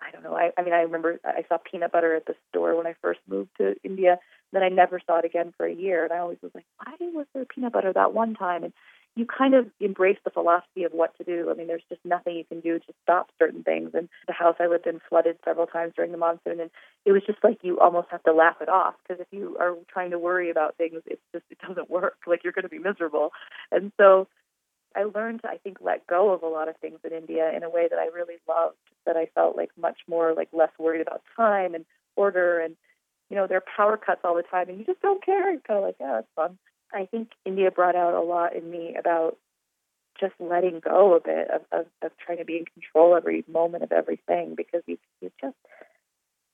I 0.00 0.10
don't 0.10 0.24
know. 0.24 0.34
I, 0.34 0.50
I 0.58 0.62
mean, 0.62 0.72
I 0.72 0.80
remember 0.80 1.20
I 1.24 1.44
saw 1.48 1.58
peanut 1.58 1.92
butter 1.92 2.14
at 2.16 2.26
the 2.26 2.34
store 2.48 2.76
when 2.76 2.86
I 2.86 2.94
first 3.00 3.20
moved 3.28 3.50
to 3.58 3.74
India. 3.84 4.18
Then 4.52 4.62
I 4.62 4.68
never 4.68 5.00
saw 5.06 5.18
it 5.18 5.24
again 5.24 5.54
for 5.56 5.64
a 5.64 5.72
year, 5.72 6.04
and 6.04 6.12
I 6.12 6.18
always 6.18 6.38
was 6.42 6.52
like, 6.54 6.66
why 6.78 6.94
was 7.00 7.26
there 7.34 7.44
peanut 7.44 7.72
butter 7.72 7.92
that 7.92 8.12
one 8.12 8.34
time? 8.34 8.64
And 8.64 8.72
you 9.14 9.26
kind 9.26 9.54
of 9.54 9.66
embrace 9.78 10.16
the 10.24 10.30
philosophy 10.30 10.84
of 10.84 10.92
what 10.92 11.16
to 11.18 11.24
do. 11.24 11.50
I 11.50 11.54
mean, 11.54 11.66
there's 11.66 11.84
just 11.88 12.00
nothing 12.04 12.36
you 12.36 12.44
can 12.44 12.60
do 12.60 12.78
to 12.78 12.94
stop 13.02 13.30
certain 13.38 13.62
things. 13.62 13.90
And 13.92 14.08
the 14.26 14.32
house 14.32 14.56
I 14.58 14.68
lived 14.68 14.86
in 14.86 15.00
flooded 15.06 15.36
several 15.44 15.66
times 15.66 15.92
during 15.94 16.12
the 16.12 16.18
monsoon, 16.18 16.60
and 16.60 16.70
it 17.04 17.12
was 17.12 17.22
just 17.26 17.38
like 17.44 17.58
you 17.62 17.78
almost 17.78 18.08
have 18.10 18.22
to 18.22 18.32
laugh 18.32 18.56
it 18.62 18.70
off 18.70 18.94
because 19.02 19.20
if 19.20 19.26
you 19.30 19.56
are 19.60 19.76
trying 19.88 20.12
to 20.12 20.18
worry 20.18 20.50
about 20.50 20.76
things, 20.76 21.02
it's 21.06 21.20
just 21.32 21.44
it 21.50 21.58
doesn't 21.66 21.90
work. 21.90 22.16
Like 22.26 22.44
you're 22.44 22.54
going 22.54 22.62
to 22.62 22.70
be 22.70 22.78
miserable. 22.78 23.32
And 23.70 23.92
so 24.00 24.26
I 24.96 25.04
learned 25.04 25.42
to, 25.42 25.48
I 25.48 25.58
think, 25.58 25.78
let 25.82 26.06
go 26.06 26.32
of 26.32 26.42
a 26.42 26.46
lot 26.46 26.68
of 26.68 26.76
things 26.78 26.98
in 27.04 27.12
India 27.12 27.52
in 27.54 27.62
a 27.62 27.68
way 27.68 27.88
that 27.90 27.98
I 27.98 28.06
really 28.06 28.36
loved. 28.48 28.76
That 29.04 29.16
I 29.16 29.26
felt 29.34 29.56
like 29.56 29.70
much 29.76 29.98
more 30.08 30.32
like 30.32 30.48
less 30.52 30.70
worried 30.78 31.02
about 31.02 31.20
time 31.36 31.74
and 31.74 31.84
order, 32.16 32.60
and 32.60 32.76
you 33.28 33.36
know, 33.36 33.46
there 33.46 33.58
are 33.58 33.64
power 33.76 33.98
cuts 33.98 34.22
all 34.24 34.36
the 34.36 34.42
time, 34.42 34.70
and 34.70 34.78
you 34.78 34.86
just 34.86 35.02
don't 35.02 35.22
care. 35.22 35.52
It's 35.52 35.66
kind 35.66 35.78
of 35.78 35.84
like, 35.84 35.96
yeah, 36.00 36.20
it's 36.20 36.28
fun. 36.34 36.56
I 36.94 37.06
think 37.06 37.30
India 37.44 37.70
brought 37.70 37.96
out 37.96 38.14
a 38.14 38.20
lot 38.20 38.54
in 38.54 38.70
me 38.70 38.96
about 38.98 39.36
just 40.20 40.34
letting 40.38 40.80
go 40.80 41.14
a 41.14 41.20
bit 41.20 41.48
of, 41.50 41.62
of, 41.72 41.86
of 42.02 42.12
trying 42.24 42.38
to 42.38 42.44
be 42.44 42.58
in 42.58 42.64
control 42.66 43.16
every 43.16 43.44
moment 43.50 43.82
of 43.82 43.92
everything 43.92 44.54
because 44.56 44.82
you 44.86 44.98
you 45.20 45.30
just 45.40 45.56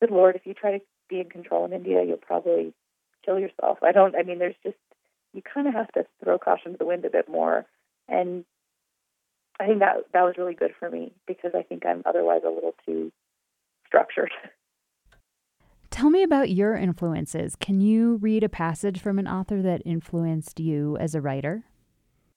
good 0.00 0.10
lord 0.10 0.36
if 0.36 0.46
you 0.46 0.54
try 0.54 0.78
to 0.78 0.84
be 1.08 1.20
in 1.20 1.28
control 1.28 1.64
in 1.64 1.72
India 1.72 2.04
you'll 2.04 2.16
probably 2.16 2.72
kill 3.24 3.38
yourself. 3.38 3.78
I 3.82 3.92
don't 3.92 4.14
I 4.14 4.22
mean 4.22 4.38
there's 4.38 4.54
just 4.62 4.76
you 5.34 5.42
kind 5.42 5.66
of 5.66 5.74
have 5.74 5.90
to 5.92 6.06
throw 6.22 6.38
caution 6.38 6.72
to 6.72 6.78
the 6.78 6.86
wind 6.86 7.04
a 7.04 7.10
bit 7.10 7.28
more 7.28 7.66
and 8.08 8.44
I 9.60 9.66
think 9.66 9.80
that 9.80 9.96
that 10.12 10.22
was 10.22 10.36
really 10.38 10.54
good 10.54 10.72
for 10.78 10.88
me 10.88 11.12
because 11.26 11.50
I 11.54 11.62
think 11.62 11.84
I'm 11.84 12.02
otherwise 12.06 12.42
a 12.46 12.50
little 12.50 12.74
too 12.86 13.12
structured. 13.86 14.30
Tell 15.98 16.10
me 16.10 16.22
about 16.22 16.50
your 16.50 16.76
influences. 16.76 17.56
Can 17.56 17.80
you 17.80 18.18
read 18.18 18.44
a 18.44 18.48
passage 18.48 19.00
from 19.00 19.18
an 19.18 19.26
author 19.26 19.60
that 19.62 19.82
influenced 19.84 20.60
you 20.60 20.96
as 20.98 21.16
a 21.16 21.20
writer? 21.20 21.64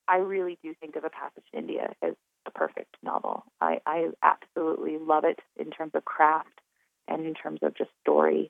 I 0.08 0.16
really 0.16 0.58
do 0.64 0.74
think 0.82 0.96
of 0.96 1.04
A 1.04 1.12
Passage 1.12 1.44
to 1.52 1.60
India 1.60 1.94
as 2.02 2.16
a 2.48 2.50
perfect 2.50 2.98
novel. 3.04 3.44
I, 3.62 3.78
I 3.86 4.08
absolutely 4.24 4.98
love 4.98 5.26
it 5.26 5.38
in 5.60 5.70
terms 5.70 5.92
of 5.94 6.04
craft 6.04 6.60
and 7.08 7.24
in 7.24 7.36
terms 7.36 7.60
of 7.62 7.78
just 7.78 7.92
story. 8.02 8.50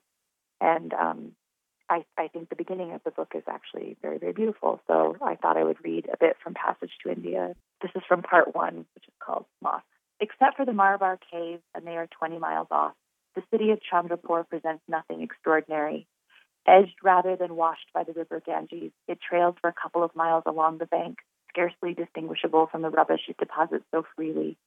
And 0.62 0.93
um, 0.93 1.34
I, 1.89 2.06
I 2.17 2.30
think 2.30 2.47
the 2.47 2.56
beginning 2.56 2.93
of 2.93 3.02
the 3.04 3.12
book 3.12 3.34
is 3.36 3.43
actually 3.50 3.97
very, 4.02 4.17
very 4.17 4.32
beautiful. 4.32 4.80
So 4.88 5.17
I 5.21 5.36
thought 5.36 5.58
I 5.58 5.65
would 5.65 5.84
read 5.84 6.06
a 6.06 6.15
bit 6.17 6.38
from 6.41 6.54
Passage 6.54 6.91
to 7.04 7.12
India. 7.12 7.54
This 7.82 7.91
is 7.95 8.04
from 8.08 8.21
part 8.21 8.56
one, 8.56 8.86
which 8.95 9.10
is 9.10 9.13
called 9.21 9.43
Moth. 9.62 9.84
Except 10.21 10.56
for 10.56 10.65
the 10.65 10.71
Marabar 10.71 11.17
Caves, 11.30 11.63
and 11.76 11.86
they 11.86 11.97
are 11.97 12.08
20 12.17 12.39
miles 12.39 12.67
off, 12.71 12.93
the 13.36 13.44
city 13.52 13.72
of 13.72 13.80
Chandrapore 13.80 14.48
presents 14.48 14.84
nothing 14.88 15.22
extraordinary. 15.22 16.08
Edged 16.67 16.96
rather 17.04 17.36
than 17.36 17.56
washed 17.56 17.88
by 17.94 18.04
the 18.04 18.13
river 18.13 18.41
Ganges, 18.46 18.91
it 19.08 19.20
trails 19.22 19.56
for 19.62 19.70
a 19.70 19.74
couple 19.82 20.04
of 20.04 20.15
miles 20.15 20.44
along 20.46 20.78
the 20.78 20.86
bank, 20.86 21.17
scarcely 21.50 21.94
distinguishable 21.94 22.67
from 22.67 22.82
the 22.82 22.89
rubbish 22.89 23.22
it 23.28 23.38
deposits 23.38 23.86
so 23.91 24.04
freely. 24.15 24.58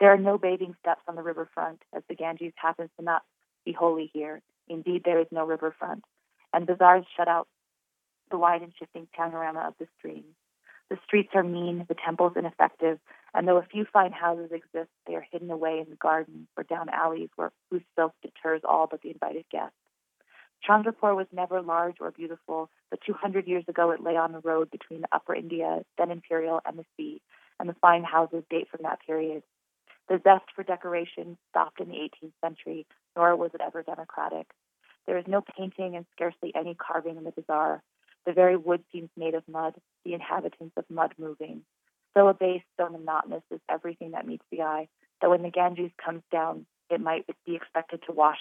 There 0.00 0.12
are 0.12 0.18
no 0.18 0.38
bathing 0.38 0.74
steps 0.80 1.02
on 1.06 1.14
the 1.14 1.22
riverfront, 1.22 1.82
as 1.94 2.02
the 2.08 2.14
Ganges 2.14 2.52
happens 2.56 2.90
to 2.98 3.04
not 3.04 3.22
be 3.64 3.72
holy 3.72 4.10
here. 4.12 4.40
Indeed, 4.68 5.02
there 5.04 5.20
is 5.20 5.26
no 5.30 5.46
riverfront 5.46 6.04
and 6.52 6.66
bazaars 6.66 7.04
shut 7.16 7.28
out 7.28 7.48
the 8.30 8.38
wide 8.38 8.62
and 8.62 8.72
shifting 8.78 9.08
panorama 9.12 9.60
of 9.60 9.74
the 9.78 9.86
stream. 9.98 10.24
The 10.90 10.98
streets 11.06 11.30
are 11.34 11.42
mean, 11.42 11.84
the 11.88 11.94
temples 11.94 12.32
ineffective, 12.36 12.98
and 13.34 13.46
though 13.46 13.58
a 13.58 13.66
few 13.70 13.84
fine 13.92 14.12
houses 14.12 14.50
exist, 14.52 14.90
they 15.06 15.14
are 15.14 15.26
hidden 15.30 15.50
away 15.50 15.80
in 15.80 15.90
the 15.90 15.96
gardens 15.96 16.48
or 16.56 16.64
down 16.64 16.88
alleys 16.88 17.28
where 17.36 17.52
whose 17.70 17.82
filth 17.94 18.12
deters 18.22 18.62
all 18.68 18.86
but 18.90 19.02
the 19.02 19.10
invited 19.10 19.44
guests. 19.50 19.76
Chandrapore 20.66 21.14
was 21.14 21.26
never 21.32 21.62
large 21.62 21.96
or 22.00 22.10
beautiful, 22.10 22.70
but 22.90 23.00
200 23.06 23.46
years 23.46 23.64
ago 23.68 23.90
it 23.90 24.02
lay 24.02 24.16
on 24.16 24.32
the 24.32 24.40
road 24.40 24.70
between 24.70 25.02
the 25.02 25.08
Upper 25.12 25.34
India, 25.34 25.84
then 25.96 26.10
Imperial, 26.10 26.60
and 26.66 26.78
the 26.78 26.84
sea, 26.96 27.20
and 27.60 27.68
the 27.68 27.76
fine 27.80 28.02
houses 28.02 28.44
date 28.50 28.68
from 28.70 28.80
that 28.82 29.00
period. 29.06 29.42
The 30.08 30.20
zest 30.24 30.46
for 30.54 30.62
decoration 30.62 31.36
stopped 31.50 31.80
in 31.80 31.88
the 31.88 31.96
18th 31.96 32.32
century, 32.42 32.86
nor 33.14 33.36
was 33.36 33.50
it 33.54 33.60
ever 33.60 33.82
democratic. 33.82 34.46
There 35.06 35.18
is 35.18 35.26
no 35.26 35.42
painting 35.56 35.96
and 35.96 36.06
scarcely 36.12 36.52
any 36.54 36.74
carving 36.74 37.16
in 37.16 37.24
the 37.24 37.30
bazaar. 37.30 37.82
The 38.26 38.32
very 38.32 38.56
wood 38.56 38.82
seems 38.92 39.10
made 39.16 39.34
of 39.34 39.46
mud, 39.48 39.74
the 40.04 40.14
inhabitants 40.14 40.74
of 40.76 40.84
mud 40.90 41.14
moving. 41.18 41.62
So 42.16 42.28
abased, 42.28 42.64
so 42.78 42.88
monotonous 42.88 43.42
is 43.50 43.60
everything 43.70 44.12
that 44.12 44.26
meets 44.26 44.44
the 44.50 44.62
eye, 44.62 44.88
that 45.20 45.30
when 45.30 45.42
the 45.42 45.50
Ganges 45.50 45.90
comes 46.04 46.22
down, 46.32 46.66
it 46.90 47.00
might 47.00 47.26
be 47.46 47.54
expected 47.54 48.02
to 48.06 48.12
wash 48.12 48.38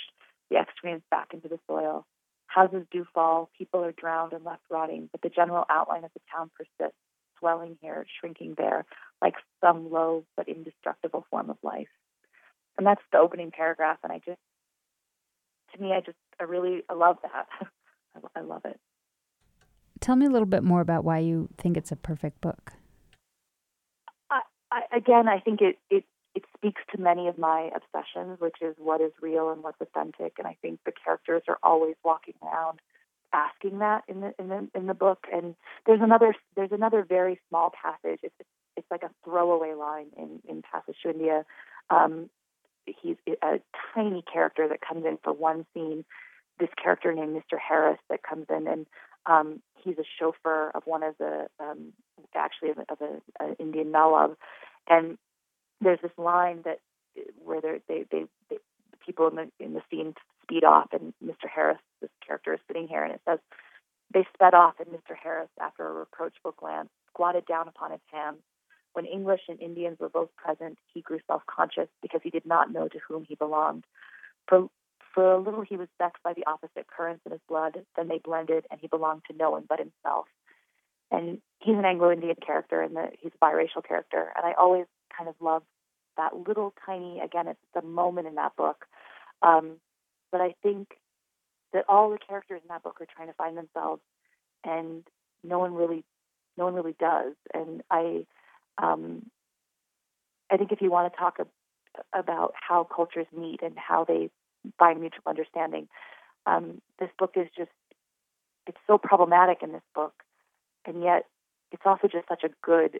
the 0.49 0.57
excrements 0.57 1.05
back 1.11 1.33
into 1.33 1.47
the 1.47 1.59
soil. 1.67 2.05
Houses 2.47 2.85
do 2.91 3.05
fall, 3.13 3.49
people 3.57 3.83
are 3.83 3.91
drowned 3.91 4.33
and 4.33 4.45
left 4.45 4.63
rotting, 4.69 5.09
but 5.11 5.21
the 5.21 5.29
general 5.29 5.65
outline 5.69 6.05
of 6.05 6.11
the 6.13 6.21
town 6.33 6.49
persists, 6.55 6.97
swelling 7.39 7.77
here, 7.81 8.05
shrinking 8.19 8.55
there, 8.57 8.85
like 9.21 9.35
some 9.61 9.91
low 9.91 10.23
but 10.35 10.47
indestructible 10.47 11.25
form 11.29 11.49
of 11.49 11.57
life. 11.61 11.89
And 12.77 12.87
that's 12.87 13.01
the 13.11 13.19
opening 13.19 13.51
paragraph, 13.51 13.97
and 14.03 14.11
I 14.11 14.21
just 14.25 14.39
to 15.73 15.81
me, 15.81 15.93
I 15.93 16.01
just, 16.01 16.17
I 16.39 16.43
really, 16.43 16.83
I 16.89 16.93
love 16.93 17.17
that. 17.23 17.47
I, 18.15 18.39
I 18.39 18.41
love 18.41 18.61
it. 18.65 18.79
Tell 19.99 20.15
me 20.15 20.25
a 20.25 20.29
little 20.29 20.47
bit 20.47 20.63
more 20.63 20.81
about 20.81 21.03
why 21.03 21.19
you 21.19 21.49
think 21.57 21.77
it's 21.77 21.91
a 21.91 21.95
perfect 21.95 22.41
book. 22.41 22.73
I, 24.71 24.81
again, 24.95 25.27
I 25.27 25.39
think 25.39 25.61
it, 25.61 25.77
it 25.89 26.03
it 26.35 26.43
speaks 26.55 26.81
to 26.91 27.01
many 27.01 27.27
of 27.27 27.37
my 27.37 27.71
obsessions, 27.75 28.39
which 28.39 28.57
is 28.61 28.75
what 28.77 29.01
is 29.01 29.11
real 29.21 29.49
and 29.49 29.63
what's 29.63 29.81
authentic. 29.81 30.33
And 30.37 30.45
I 30.45 30.55
think 30.61 30.79
the 30.85 30.91
characters 30.91 31.41
are 31.47 31.57
always 31.63 31.95
walking 32.03 32.35
around 32.43 32.79
asking 33.33 33.79
that 33.79 34.03
in 34.07 34.21
the 34.21 34.33
in 34.39 34.49
the 34.49 34.67
in 34.75 34.87
the 34.87 34.93
book. 34.93 35.25
And 35.33 35.55
there's 35.85 36.01
another 36.01 36.35
there's 36.55 36.71
another 36.71 37.03
very 37.07 37.39
small 37.49 37.71
passage. 37.71 38.19
It's 38.23 38.35
it's 38.75 38.87
like 38.91 39.03
a 39.03 39.09
throwaway 39.23 39.73
line 39.73 40.07
in 40.17 40.39
in 40.47 40.61
Passage 40.61 40.97
to 41.03 41.09
India. 41.09 41.45
Um, 41.89 42.29
he's 42.85 43.17
a 43.41 43.59
tiny 43.93 44.23
character 44.31 44.67
that 44.67 44.79
comes 44.81 45.05
in 45.05 45.17
for 45.23 45.33
one 45.33 45.65
scene. 45.73 46.05
This 46.59 46.69
character 46.81 47.13
named 47.13 47.35
Mr. 47.35 47.57
Harris 47.59 47.99
that 48.09 48.23
comes 48.23 48.45
in 48.49 48.67
and 48.67 48.85
um, 49.25 49.61
he's 49.87 49.97
a 49.97 50.07
chauffeur 50.19 50.71
of 50.75 50.83
one 50.85 51.03
of 51.03 51.15
the 51.17 51.47
um, 51.59 51.93
actually 52.35 52.71
of, 52.71 52.77
of 52.89 52.97
an 53.39 53.55
Indian 53.59 53.91
Nawab, 53.91 54.37
and 54.89 55.17
there's 55.81 56.01
this 56.01 56.11
line 56.17 56.61
that 56.65 56.79
where 57.43 57.61
they 57.61 57.81
they 57.87 58.05
they 58.49 58.57
people 59.05 59.27
in 59.27 59.35
the 59.35 59.49
in 59.59 59.73
the 59.73 59.81
scene 59.89 60.13
speed 60.43 60.63
off, 60.63 60.87
and 60.91 61.13
Mr. 61.23 61.49
Harris, 61.53 61.79
this 62.01 62.09
character, 62.25 62.53
is 62.53 62.59
sitting 62.67 62.87
here, 62.87 63.03
and 63.03 63.13
it 63.13 63.21
says 63.27 63.39
they 64.13 64.25
sped 64.33 64.53
off, 64.53 64.75
and 64.79 64.87
Mr. 64.87 65.15
Harris, 65.21 65.49
after 65.59 65.87
a 65.87 65.93
reproachful 65.93 66.53
glance, 66.57 66.89
squatted 67.09 67.45
down 67.45 67.67
upon 67.67 67.91
his 67.91 68.01
hands. 68.11 68.37
When 68.93 69.05
English 69.05 69.41
and 69.47 69.61
Indians 69.61 69.97
were 69.99 70.09
both 70.09 70.29
present, 70.35 70.77
he 70.91 71.01
grew 71.01 71.19
self-conscious 71.27 71.89
because 72.01 72.21
he 72.23 72.31
did 72.31 72.45
not 72.45 72.71
know 72.71 72.87
to 72.87 72.99
whom 73.07 73.25
he 73.25 73.35
belonged. 73.35 73.83
For 74.47 74.69
for 75.13 75.33
a 75.33 75.39
little, 75.39 75.61
he 75.61 75.77
was 75.77 75.87
vexed 75.97 76.23
by 76.23 76.33
the 76.33 76.45
opposite 76.45 76.87
currents 76.87 77.23
in 77.25 77.31
his 77.31 77.41
blood. 77.47 77.77
Then 77.95 78.07
they 78.07 78.19
blended, 78.19 78.65
and 78.69 78.79
he 78.79 78.87
belonged 78.87 79.23
to 79.29 79.37
no 79.37 79.51
one 79.51 79.65
but 79.67 79.79
himself. 79.79 80.27
And 81.11 81.41
he's 81.59 81.75
an 81.75 81.85
Anglo-Indian 81.85 82.35
character, 82.45 82.81
and 82.81 82.95
the, 82.95 83.09
he's 83.19 83.31
a 83.33 83.45
biracial 83.45 83.85
character. 83.87 84.31
And 84.35 84.45
I 84.45 84.53
always 84.53 84.85
kind 85.15 85.29
of 85.29 85.35
love 85.39 85.63
that 86.17 86.35
little 86.35 86.73
tiny. 86.85 87.19
Again, 87.19 87.47
it's 87.47 87.59
a 87.75 87.85
moment 87.85 88.27
in 88.27 88.35
that 88.35 88.55
book. 88.55 88.85
Um, 89.41 89.77
but 90.31 90.41
I 90.41 90.55
think 90.61 90.89
that 91.73 91.85
all 91.87 92.09
the 92.09 92.17
characters 92.17 92.61
in 92.63 92.67
that 92.69 92.83
book 92.83 92.97
are 92.99 93.07
trying 93.13 93.27
to 93.27 93.33
find 93.33 93.57
themselves, 93.57 94.01
and 94.63 95.03
no 95.43 95.59
one 95.59 95.73
really, 95.73 96.03
no 96.57 96.65
one 96.65 96.73
really 96.73 96.95
does. 96.99 97.33
And 97.53 97.83
I, 97.89 98.25
um, 98.81 99.25
I 100.51 100.57
think 100.57 100.71
if 100.71 100.81
you 100.81 100.91
want 100.91 101.11
to 101.11 101.17
talk 101.17 101.39
about 102.13 102.53
how 102.55 102.83
cultures 102.83 103.27
meet 103.35 103.61
and 103.61 103.77
how 103.77 104.03
they 104.03 104.29
find 104.77 104.99
mutual 104.99 105.23
understanding. 105.25 105.87
Um, 106.45 106.81
this 106.99 107.09
book 107.17 107.33
is 107.35 107.47
just, 107.57 107.71
it's 108.65 108.77
so 108.87 108.97
problematic 108.97 109.59
in 109.61 109.71
this 109.71 109.81
book, 109.93 110.13
and 110.85 111.03
yet 111.03 111.25
it's 111.71 111.83
also 111.85 112.07
just 112.07 112.27
such 112.27 112.43
a 112.43 112.49
good 112.63 112.99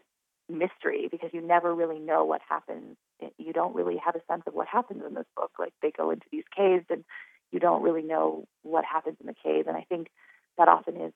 mystery 0.50 1.08
because 1.10 1.30
you 1.34 1.42
never 1.42 1.74
really 1.74 2.00
know 2.00 2.24
what 2.24 2.42
happens. 2.48 2.96
You 3.38 3.54
don't 3.54 3.76
really 3.76 3.98
have 3.98 4.16
a 4.16 4.22
sense 4.32 4.44
of 4.48 4.54
what 4.54 4.68
happens 4.68 5.04
in 5.06 5.14
this 5.14 5.26
book. 5.36 5.52
Like 5.60 5.74
they 5.82 5.92
go 5.92 6.12
into 6.12 6.26
these 6.32 6.44
caves 6.56 6.86
and 6.90 7.04
you 7.52 7.60
don't 7.60 7.82
really 7.82 8.02
know 8.04 8.46
what 8.64 8.86
happens 8.86 9.18
in 9.20 9.28
the 9.28 9.34
cave. 9.34 9.68
And 9.68 9.78
I 9.78 9.86
think 9.90 10.08
that 10.58 10.68
often 10.68 10.98
is 10.98 11.14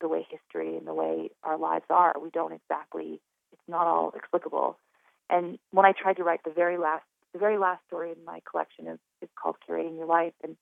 the 0.00 0.08
way 0.08 0.26
history 0.28 0.76
and 0.76 0.86
the 0.86 0.94
way 0.94 1.30
our 1.42 1.56
lives 1.56 1.84
are. 1.90 2.14
We 2.20 2.30
don't 2.30 2.52
exactly, 2.52 3.20
it's 3.52 3.68
not 3.68 3.86
all 3.86 4.12
explicable. 4.14 4.76
And 5.30 5.58
when 5.70 5.86
I 5.86 5.92
tried 5.92 6.16
to 6.16 6.24
write 6.24 6.40
the 6.44 6.50
very 6.50 6.78
last 6.78 7.04
the 7.32 7.38
very 7.38 7.58
last 7.58 7.80
story 7.86 8.10
in 8.10 8.24
my 8.24 8.40
collection 8.48 8.86
is, 8.86 8.98
is 9.20 9.28
called 9.40 9.56
Curating 9.68 9.96
Your 9.96 10.06
Life. 10.06 10.34
And 10.42 10.56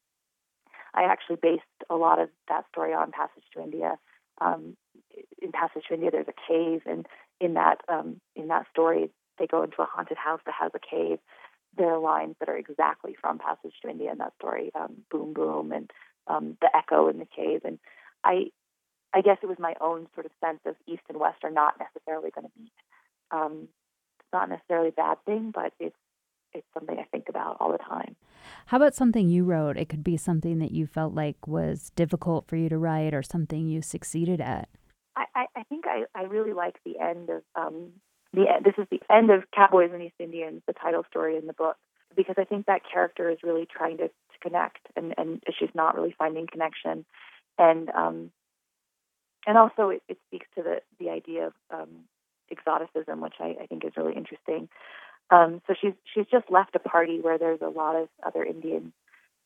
I 0.95 1.05
actually 1.05 1.37
based 1.41 1.63
a 1.89 1.97
lot 1.97 2.19
of 2.19 2.29
that 2.49 2.65
story 2.73 2.93
on 2.93 3.13
Passage 3.13 3.45
to 3.55 3.63
India. 3.63 3.99
Um, 4.41 4.77
in 5.41 5.53
Passage 5.53 5.85
to 5.89 5.95
India, 5.95 6.11
there's 6.11 6.29
a 6.29 6.53
cave, 6.53 6.83
and 6.87 7.07
in 7.41 7.55
that 7.55 7.79
um, 7.89 8.21
in 8.37 8.49
that 8.49 8.67
story, 8.71 9.11
they 9.39 9.47
go 9.47 9.63
into 9.63 9.83
a 9.83 9.87
haunted 9.87 10.17
house 10.17 10.41
that 10.47 10.55
has 10.59 10.73
a 10.75 10.79
cave. 10.79 11.19
There 11.77 11.91
are 11.91 11.99
lines 11.99 12.37
that 12.41 12.49
are 12.49 12.57
exactly 12.57 13.17
from 13.21 13.39
Passage 13.39 13.75
to 13.83 13.91
India 13.91 14.11
in 14.13 14.19
that 14.19 14.35
story, 14.39 14.71
um, 14.75 14.97
boom 15.11 15.33
boom, 15.33 15.73
and 15.73 15.91
um, 16.27 16.57
the 16.61 16.75
echo 16.75 17.09
in 17.09 17.19
the 17.19 17.27
cave. 17.27 17.61
And 17.65 17.79
I, 18.25 18.51
I 19.15 19.21
guess 19.21 19.39
it 19.43 19.49
was 19.49 19.59
my 19.59 19.75
own 19.81 20.07
sort 20.15 20.27
of 20.27 20.33
sense 20.45 20.61
of 20.67 20.77
East 20.87 21.03
and 21.09 21.19
West 21.19 21.45
are 21.45 21.51
not 21.51 21.75
necessarily 21.79 22.31
going 22.31 22.47
to 22.47 22.61
meet. 22.61 22.73
Um, 23.31 23.69
it's 24.21 24.33
not 24.33 24.49
necessarily 24.49 24.89
a 24.89 24.93
bad 24.93 25.19
thing, 25.25 25.53
but 25.55 25.73
it's 25.79 25.97
it's 26.53 26.67
something 26.75 26.99
I 26.99 27.05
think 27.05 27.29
about 27.29 27.57
all 27.61 27.73
the 27.73 27.79
time. 27.79 28.17
How 28.67 28.77
about 28.77 28.95
something 28.95 29.29
you 29.29 29.45
wrote? 29.45 29.77
It 29.77 29.89
could 29.89 30.05
be 30.05 30.17
something 30.17 30.59
that 30.59 30.73
you 30.73 30.87
felt 30.87 31.15
like 31.15 31.47
was 31.47 31.91
difficult 31.97 32.47
for 32.49 32.57
you 32.57 32.69
to 32.69 32.79
write 32.79 33.15
or 33.15 33.23
something 33.23 33.69
you 33.69 33.83
succeeded 33.83 34.41
at. 34.41 34.69
I, 35.17 35.25
I, 35.35 35.47
I 35.57 35.63
think 35.65 35.85
I, 35.87 36.05
I 36.15 36.25
really 36.25 36.53
like 36.53 36.77
the 36.85 36.99
end 36.99 37.31
of 37.31 37.43
um, 37.55 37.91
the 38.33 38.47
this 38.65 38.75
is 38.79 38.87
the 38.91 39.01
end 39.13 39.31
of 39.31 39.45
Cowboys 39.55 39.91
and 39.93 40.03
East 40.03 40.15
Indians, 40.19 40.63
the 40.67 40.73
title 40.73 41.05
story 41.11 41.37
in 41.37 41.47
the 41.47 41.53
book, 41.53 41.77
because 42.17 42.37
I 42.39 42.45
think 42.45 42.67
that 42.67 42.83
character 42.91 43.29
is 43.31 43.39
really 43.43 43.67
trying 43.67 43.99
to, 43.99 44.09
to 44.09 44.39
connect, 44.43 44.79
and, 44.97 45.15
and 45.19 45.43
she's 45.59 45.75
not 45.75 45.95
really 45.95 46.15
finding 46.17 46.47
connection, 46.47 47.05
and 47.59 47.91
um, 47.91 48.31
and 49.47 49.59
also 49.59 49.91
it, 49.91 50.03
it 50.09 50.19
speaks 50.29 50.47
to 50.57 50.63
the 50.63 50.81
the 50.99 51.11
idea 51.11 51.49
of 51.49 51.53
um, 51.71 52.05
exoticism, 52.51 53.21
which 53.21 53.35
I, 53.41 53.57
I 53.63 53.67
think 53.67 53.85
is 53.85 53.93
really 53.97 54.15
interesting. 54.15 54.69
Um, 55.31 55.63
so 55.67 55.75
she's 55.81 55.93
she's 56.13 56.27
just 56.31 56.51
left 56.51 56.75
a 56.75 56.81
party 56.81 57.21
where 57.21 57.39
there's 57.39 57.61
a 57.63 57.69
lot 57.69 57.95
of 57.97 58.09
other 58.25 58.45
Indians 58.45 58.93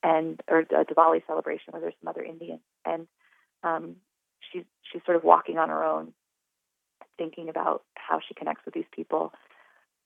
and 0.02 0.40
or 0.48 0.60
a 0.60 0.84
Diwali 0.84 1.26
celebration 1.26 1.72
where 1.72 1.80
there's 1.80 1.94
some 2.02 2.08
other 2.08 2.22
Indians, 2.22 2.60
and 2.84 3.06
um, 3.62 3.96
she's 4.52 4.64
she's 4.90 5.02
sort 5.04 5.16
of 5.16 5.24
walking 5.24 5.58
on 5.58 5.68
her 5.68 5.82
own, 5.84 6.12
thinking 7.18 7.48
about 7.48 7.82
how 7.94 8.20
she 8.26 8.34
connects 8.34 8.64
with 8.64 8.74
these 8.74 8.88
people, 8.94 9.32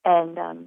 and 0.05 0.39
um, 0.39 0.67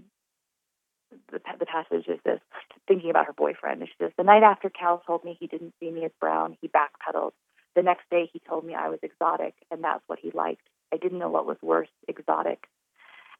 the 1.31 1.39
the 1.59 1.65
passage 1.65 2.07
is 2.07 2.19
this 2.23 2.39
thinking 2.87 3.09
about 3.09 3.25
her 3.25 3.33
boyfriend. 3.33 3.81
And 3.81 3.89
she 3.89 3.95
says, 3.99 4.11
"The 4.17 4.23
night 4.23 4.43
after 4.43 4.69
Cal 4.69 5.01
told 5.05 5.23
me 5.23 5.37
he 5.39 5.47
didn't 5.47 5.73
see 5.79 5.91
me 5.91 6.05
as 6.05 6.11
brown, 6.19 6.57
he 6.61 6.67
backpedaled. 6.67 7.31
The 7.75 7.83
next 7.83 8.09
day 8.11 8.29
he 8.31 8.39
told 8.39 8.65
me 8.65 8.75
I 8.75 8.89
was 8.89 8.99
exotic, 9.01 9.55
and 9.71 9.83
that's 9.83 10.03
what 10.07 10.19
he 10.19 10.31
liked. 10.31 10.67
I 10.93 10.97
didn't 10.97 11.19
know 11.19 11.29
what 11.29 11.45
was 11.45 11.57
worse, 11.61 11.89
exotic." 12.07 12.67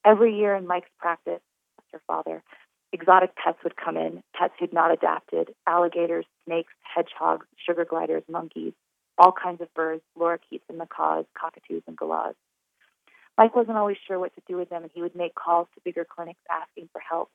Every 0.04 0.36
year 0.36 0.56
in 0.56 0.66
Mike's 0.66 0.90
practice, 0.98 1.42
her 1.94 2.02
father. 2.08 2.44
Exotic 2.94 3.36
pets 3.36 3.60
would 3.64 3.78
come 3.78 3.96
in, 3.96 4.22
pets 4.36 4.54
who'd 4.60 4.74
not 4.74 4.92
adapted 4.92 5.54
alligators, 5.66 6.26
snakes, 6.46 6.74
hedgehogs, 6.84 7.46
sugar 7.66 7.86
gliders, 7.86 8.24
monkeys, 8.30 8.74
all 9.18 9.32
kinds 9.32 9.62
of 9.62 9.74
birds, 9.74 10.02
lorikeets 10.18 10.68
and 10.68 10.78
macaws, 10.78 11.26
cockatoos 11.40 11.84
and 11.88 11.98
galahs. 11.98 12.36
Mike 13.38 13.56
wasn't 13.56 13.78
always 13.78 13.98
sure 14.06 14.20
what 14.20 14.36
to 14.36 14.42
do 14.48 14.58
with 14.58 14.70
them, 14.70 14.84
and 14.84 14.92
he 14.94 15.02
would 15.02 15.16
make 15.16 15.36
calls 15.36 15.68
to 15.74 15.82
bigger 15.86 16.06
clinics 16.06 16.42
asking 16.52 16.90
for 16.92 17.00
help. 17.00 17.30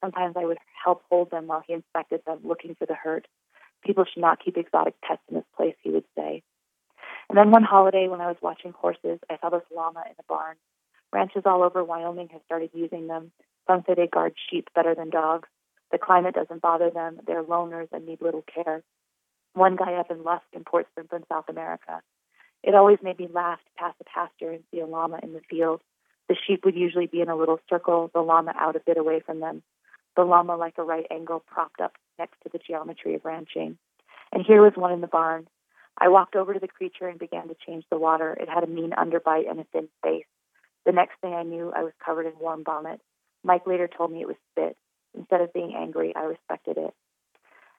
Sometimes 0.00 0.36
I 0.36 0.44
would 0.44 0.58
help 0.84 1.02
hold 1.10 1.30
them 1.30 1.46
while 1.46 1.62
he 1.66 1.72
inspected 1.72 2.20
them, 2.26 2.40
looking 2.44 2.74
for 2.74 2.86
the 2.86 2.94
hurt. 2.94 3.26
People 3.84 4.04
should 4.04 4.20
not 4.20 4.44
keep 4.44 4.56
exotic 4.56 4.94
pets 5.00 5.22
in 5.28 5.36
this 5.36 5.44
place, 5.56 5.74
he 5.82 5.90
would 5.90 6.04
say. 6.16 6.42
And 7.28 7.36
then 7.36 7.50
one 7.50 7.62
holiday, 7.62 8.08
when 8.08 8.20
I 8.20 8.26
was 8.26 8.36
watching 8.40 8.72
horses, 8.72 9.18
I 9.30 9.38
saw 9.40 9.50
this 9.50 9.62
llama 9.74 10.02
in 10.06 10.14
a 10.18 10.22
barn. 10.28 10.56
Ranches 11.12 11.42
all 11.46 11.62
over 11.62 11.82
Wyoming 11.82 12.28
have 12.32 12.42
started 12.44 12.70
using 12.74 13.06
them. 13.06 13.32
Some 13.68 13.84
say 13.86 13.94
they 13.94 14.06
guard 14.06 14.34
sheep 14.50 14.68
better 14.74 14.94
than 14.94 15.10
dogs. 15.10 15.48
The 15.92 15.98
climate 15.98 16.34
doesn't 16.34 16.62
bother 16.62 16.90
them. 16.90 17.20
They're 17.26 17.42
loners 17.42 17.88
and 17.92 18.06
need 18.06 18.20
little 18.20 18.42
care. 18.42 18.82
One 19.54 19.76
guy 19.76 19.94
up 19.94 20.10
in 20.10 20.22
Lusk 20.22 20.44
imports 20.52 20.88
them 20.96 21.06
from 21.08 21.24
South 21.28 21.48
America. 21.48 22.00
It 22.62 22.74
always 22.74 22.98
made 23.02 23.18
me 23.18 23.28
laugh 23.32 23.58
to 23.58 23.70
pass 23.76 23.94
a 24.00 24.04
pasture 24.04 24.50
and 24.50 24.64
see 24.70 24.80
a 24.80 24.86
llama 24.86 25.20
in 25.22 25.32
the 25.32 25.40
field. 25.48 25.80
The 26.28 26.36
sheep 26.46 26.64
would 26.64 26.76
usually 26.76 27.06
be 27.06 27.20
in 27.20 27.28
a 27.28 27.36
little 27.36 27.60
circle, 27.70 28.10
the 28.12 28.20
llama 28.20 28.52
out 28.58 28.76
a 28.76 28.80
bit 28.80 28.98
away 28.98 29.20
from 29.20 29.40
them. 29.40 29.62
The 30.16 30.24
llama 30.24 30.56
like 30.56 30.74
a 30.78 30.82
right 30.82 31.06
angle 31.10 31.40
propped 31.46 31.80
up 31.80 31.92
next 32.18 32.36
to 32.42 32.50
the 32.52 32.58
geometry 32.58 33.14
of 33.14 33.24
ranching. 33.24 33.78
And 34.32 34.44
here 34.44 34.60
was 34.60 34.72
one 34.74 34.92
in 34.92 35.00
the 35.00 35.06
barn. 35.06 35.46
I 35.98 36.08
walked 36.08 36.36
over 36.36 36.52
to 36.52 36.60
the 36.60 36.68
creature 36.68 37.08
and 37.08 37.18
began 37.18 37.48
to 37.48 37.56
change 37.66 37.84
the 37.90 37.98
water. 37.98 38.36
It 38.38 38.48
had 38.48 38.64
a 38.64 38.68
mean 38.68 38.90
underbite 38.90 39.48
and 39.48 39.60
a 39.60 39.64
thin 39.72 39.88
face. 40.02 40.26
The 40.84 40.92
next 40.92 41.20
thing 41.20 41.34
I 41.34 41.42
knew, 41.42 41.72
I 41.74 41.82
was 41.82 41.92
covered 42.04 42.26
in 42.26 42.38
warm 42.38 42.64
vomit. 42.64 43.00
Mike 43.44 43.66
later 43.66 43.88
told 43.88 44.12
me 44.12 44.20
it 44.20 44.26
was 44.26 44.36
spit. 44.52 44.76
Instead 45.14 45.40
of 45.40 45.52
being 45.52 45.74
angry, 45.76 46.14
I 46.14 46.24
respected 46.24 46.76
it. 46.76 46.94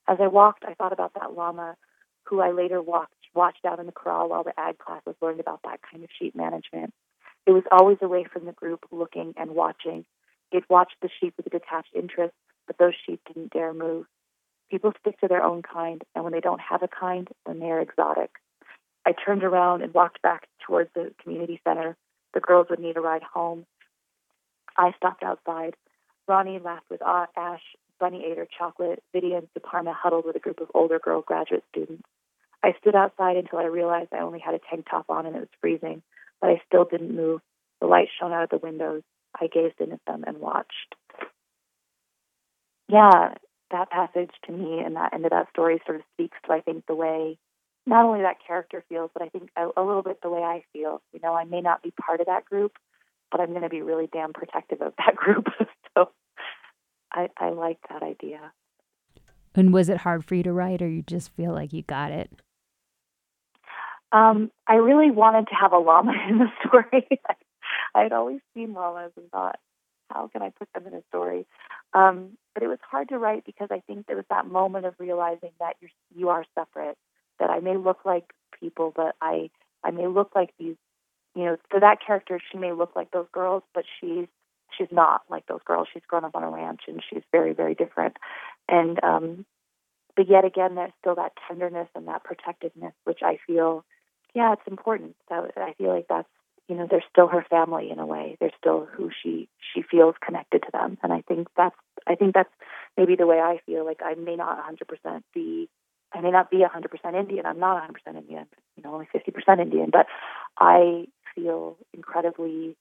As 0.07 0.17
I 0.19 0.27
walked, 0.27 0.63
I 0.65 0.73
thought 0.73 0.93
about 0.93 1.13
that 1.13 1.33
llama 1.33 1.75
who 2.23 2.41
I 2.41 2.51
later 2.51 2.81
watched, 2.81 3.13
watched 3.33 3.65
out 3.65 3.79
in 3.79 3.85
the 3.85 3.91
corral 3.91 4.29
while 4.29 4.43
the 4.43 4.59
ag 4.59 4.77
classes 4.77 5.15
learned 5.21 5.39
about 5.39 5.61
that 5.63 5.79
kind 5.81 6.03
of 6.03 6.09
sheep 6.17 6.35
management. 6.35 6.93
It 7.45 7.51
was 7.51 7.63
always 7.71 7.97
away 8.01 8.25
from 8.31 8.45
the 8.45 8.51
group, 8.51 8.85
looking 8.91 9.33
and 9.37 9.51
watching. 9.51 10.05
It 10.51 10.63
watched 10.69 10.95
the 11.01 11.09
sheep 11.19 11.33
with 11.37 11.47
a 11.47 11.49
detached 11.49 11.93
interest, 11.95 12.33
but 12.67 12.77
those 12.77 12.93
sheep 13.05 13.21
didn't 13.27 13.51
dare 13.51 13.73
move. 13.73 14.05
People 14.69 14.93
stick 14.99 15.19
to 15.19 15.27
their 15.27 15.43
own 15.43 15.63
kind, 15.63 16.03
and 16.13 16.23
when 16.23 16.33
they 16.33 16.41
don't 16.41 16.61
have 16.61 16.83
a 16.83 16.87
kind, 16.87 17.27
then 17.45 17.59
they 17.59 17.71
are 17.71 17.81
exotic. 17.81 18.31
I 19.05 19.13
turned 19.13 19.43
around 19.43 19.81
and 19.81 19.93
walked 19.93 20.21
back 20.21 20.47
towards 20.65 20.91
the 20.93 21.13
community 21.23 21.59
center. 21.63 21.97
The 22.33 22.39
girls 22.39 22.67
would 22.69 22.79
need 22.79 22.97
a 22.97 23.01
ride 23.01 23.23
home, 23.23 23.65
I 24.77 24.93
stopped 24.97 25.23
outside. 25.23 25.75
Ronnie 26.27 26.59
laughed 26.59 26.89
with 26.89 27.01
Ash. 27.01 27.61
Bunny 27.99 28.23
ate 28.25 28.37
her 28.37 28.47
chocolate. 28.57 29.03
Vidya 29.13 29.37
and 29.37 29.47
Suparna 29.53 29.93
huddled 29.93 30.25
with 30.25 30.35
a 30.35 30.39
group 30.39 30.61
of 30.61 30.71
older 30.73 30.99
girl 30.99 31.21
graduate 31.21 31.63
students. 31.69 32.03
I 32.63 32.73
stood 32.79 32.95
outside 32.95 33.37
until 33.37 33.59
I 33.59 33.65
realized 33.65 34.09
I 34.13 34.19
only 34.19 34.39
had 34.39 34.53
a 34.53 34.59
tank 34.69 34.85
top 34.89 35.05
on 35.09 35.25
and 35.25 35.35
it 35.35 35.39
was 35.39 35.49
freezing, 35.61 36.01
but 36.41 36.49
I 36.49 36.61
still 36.65 36.85
didn't 36.85 37.15
move. 37.15 37.41
The 37.81 37.87
light 37.87 38.09
shone 38.19 38.31
out 38.33 38.43
of 38.43 38.49
the 38.49 38.57
windows. 38.65 39.03
I 39.39 39.47
gazed 39.47 39.79
in 39.79 39.91
at 39.91 39.99
them 40.05 40.23
and 40.25 40.39
watched. 40.39 40.95
Yeah, 42.87 43.35
that 43.71 43.91
passage 43.91 44.31
to 44.45 44.51
me 44.51 44.79
and 44.79 44.95
that 44.95 45.13
end 45.13 45.25
of 45.25 45.31
that 45.31 45.49
story 45.51 45.81
sort 45.85 45.99
of 45.99 46.05
speaks 46.13 46.37
to, 46.45 46.53
I 46.53 46.61
think, 46.61 46.85
the 46.87 46.95
way, 46.95 47.37
not 47.85 48.05
only 48.05 48.21
that 48.21 48.37
character 48.45 48.83
feels, 48.89 49.11
but 49.13 49.23
I 49.23 49.29
think 49.29 49.49
a, 49.55 49.69
a 49.77 49.83
little 49.83 50.01
bit 50.01 50.21
the 50.21 50.29
way 50.29 50.41
I 50.41 50.63
feel. 50.73 51.01
You 51.13 51.19
know, 51.21 51.33
I 51.33 51.45
may 51.45 51.61
not 51.61 51.83
be 51.83 51.91
part 51.91 52.19
of 52.19 52.27
that 52.27 52.45
group, 52.45 52.73
but 53.31 53.41
I'm 53.41 53.49
going 53.49 53.61
to 53.61 53.69
be 53.69 53.81
really 53.81 54.07
damn 54.11 54.33
protective 54.33 54.81
of 54.81 54.93
that 54.97 55.15
group. 55.17 55.47
so 55.97 56.09
I, 57.11 57.29
I 57.37 57.49
like 57.49 57.77
that 57.89 58.03
idea. 58.03 58.51
And 59.55 59.73
was 59.73 59.89
it 59.89 59.97
hard 59.97 60.23
for 60.23 60.35
you 60.35 60.43
to 60.43 60.53
write, 60.53 60.81
or 60.81 60.87
you 60.87 61.01
just 61.01 61.33
feel 61.33 61.53
like 61.53 61.73
you 61.73 61.81
got 61.81 62.11
it? 62.11 62.31
Um, 64.11 64.51
I 64.67 64.75
really 64.75 65.11
wanted 65.11 65.47
to 65.47 65.55
have 65.55 65.73
a 65.73 65.77
llama 65.77 66.13
in 66.29 66.39
the 66.39 66.47
story. 66.65 67.07
I 67.95 68.03
had 68.03 68.13
always 68.13 68.39
seen 68.53 68.73
llamas 68.73 69.11
and 69.17 69.29
thought, 69.31 69.59
how 70.09 70.27
can 70.27 70.41
I 70.41 70.49
put 70.49 70.69
them 70.73 70.87
in 70.87 70.93
a 70.93 71.03
story? 71.09 71.45
Um, 71.93 72.37
but 72.53 72.63
it 72.63 72.67
was 72.67 72.79
hard 72.89 73.09
to 73.09 73.17
write 73.17 73.45
because 73.45 73.69
I 73.71 73.81
think 73.85 74.07
there 74.07 74.15
was 74.15 74.25
that 74.29 74.47
moment 74.47 74.85
of 74.85 74.95
realizing 74.97 75.51
that 75.59 75.75
you're 75.79 75.91
you 76.15 76.29
are 76.29 76.45
separate. 76.55 76.97
That 77.39 77.49
I 77.49 77.59
may 77.59 77.77
look 77.77 77.99
like 78.05 78.33
people, 78.59 78.91
but 78.95 79.15
I 79.21 79.49
I 79.83 79.91
may 79.91 80.07
look 80.07 80.31
like 80.35 80.53
these. 80.59 80.75
You 81.39 81.45
know, 81.45 81.57
for 81.69 81.79
that 81.79 81.99
character, 82.05 82.39
she 82.51 82.57
may 82.57 82.73
look 82.73 82.95
like 82.97 83.11
those 83.11 83.27
girls, 83.31 83.63
but 83.73 83.85
she's 83.99 84.27
she's 84.77 84.91
not 84.91 85.21
like 85.29 85.45
those 85.47 85.61
girls. 85.65 85.87
She's 85.93 86.03
grown 86.05 86.25
up 86.25 86.35
on 86.35 86.43
a 86.43 86.49
ranch 86.49 86.81
and 86.87 87.01
she's 87.07 87.23
very 87.31 87.53
very 87.53 87.75
different. 87.75 88.17
And 88.67 89.01
um, 89.03 89.45
but 90.17 90.27
yet 90.29 90.43
again, 90.43 90.75
there's 90.75 90.91
still 90.99 91.15
that 91.15 91.31
tenderness 91.47 91.87
and 91.95 92.07
that 92.09 92.25
protectiveness, 92.25 92.93
which 93.05 93.19
I 93.23 93.37
feel, 93.47 93.85
yeah, 94.33 94.51
it's 94.51 94.67
important. 94.67 95.15
That 95.29 95.51
I 95.55 95.73
feel 95.77 95.93
like 95.95 96.07
that's 96.09 96.27
you 96.69 96.75
know 96.75 96.87
they're 96.89 97.03
still 97.11 97.27
her 97.27 97.45
family 97.49 97.89
in 97.91 97.99
a 97.99 98.05
way 98.05 98.37
they're 98.39 98.51
still 98.57 98.87
who 98.93 99.09
she 99.23 99.49
she 99.73 99.81
feels 99.81 100.15
connected 100.23 100.61
to 100.61 100.69
them 100.71 100.97
and 101.03 101.11
i 101.11 101.21
think 101.21 101.47
that's 101.57 101.75
i 102.07 102.15
think 102.15 102.33
that's 102.33 102.53
maybe 102.95 103.15
the 103.15 103.27
way 103.27 103.39
i 103.39 103.59
feel 103.65 103.83
like 103.83 103.99
i 104.05 104.13
may 104.13 104.35
not 104.35 104.57
100% 104.63 105.23
be 105.33 105.67
i 106.13 106.21
may 106.21 106.31
not 106.31 106.49
be 106.49 106.57
100% 106.57 107.19
indian 107.19 107.45
i'm 107.45 107.59
not 107.59 107.89
100% 107.89 108.17
indian 108.17 108.45
you 108.77 108.83
know 108.83 108.93
only 108.93 109.07
50% 109.13 109.59
indian 109.59 109.89
but 109.91 110.05
i 110.59 111.05
feel 111.35 111.77
incredibly 111.93 112.75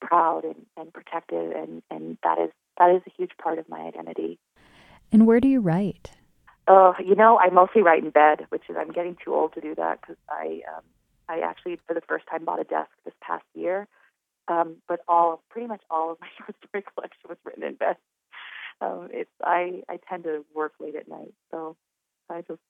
proud 0.00 0.44
and, 0.44 0.66
and 0.76 0.92
protective 0.92 1.52
and 1.52 1.82
and 1.90 2.18
that 2.22 2.38
is 2.38 2.50
that 2.78 2.94
is 2.94 3.02
a 3.06 3.10
huge 3.16 3.32
part 3.42 3.58
of 3.58 3.68
my 3.68 3.80
identity 3.80 4.38
and 5.10 5.26
where 5.26 5.40
do 5.40 5.48
you 5.48 5.60
write 5.60 6.12
oh 6.68 6.94
you 7.04 7.14
know 7.14 7.38
i 7.38 7.48
mostly 7.48 7.82
write 7.82 8.04
in 8.04 8.10
bed 8.10 8.46
which 8.50 8.64
is 8.68 8.76
i'm 8.78 8.92
getting 8.92 9.16
too 9.24 9.34
old 9.34 9.54
to 9.54 9.60
do 9.60 9.74
that 9.74 10.00
because 10.00 10.16
i 10.28 10.60
um 10.76 10.82
I 11.28 11.40
actually, 11.40 11.78
for 11.86 11.94
the 11.94 12.02
first 12.08 12.26
time, 12.30 12.44
bought 12.44 12.60
a 12.60 12.64
desk 12.64 12.90
this 13.04 13.14
past 13.20 13.44
year. 13.54 13.88
Um, 14.48 14.76
but 14.86 15.00
all, 15.08 15.42
pretty 15.50 15.66
much 15.66 15.82
all 15.90 16.12
of 16.12 16.18
my 16.20 16.28
short 16.38 16.54
story 16.68 16.84
collection 16.94 17.28
was 17.28 17.38
written 17.44 17.64
in 17.64 17.74
bed. 17.74 17.96
Um, 18.80 19.08
it's 19.10 19.30
I, 19.42 19.82
I 19.88 19.98
tend 20.08 20.24
to 20.24 20.44
work 20.54 20.74
late 20.78 20.96
at 20.96 21.08
night, 21.08 21.32
so 21.50 21.76
I 22.28 22.42
just 22.42 22.60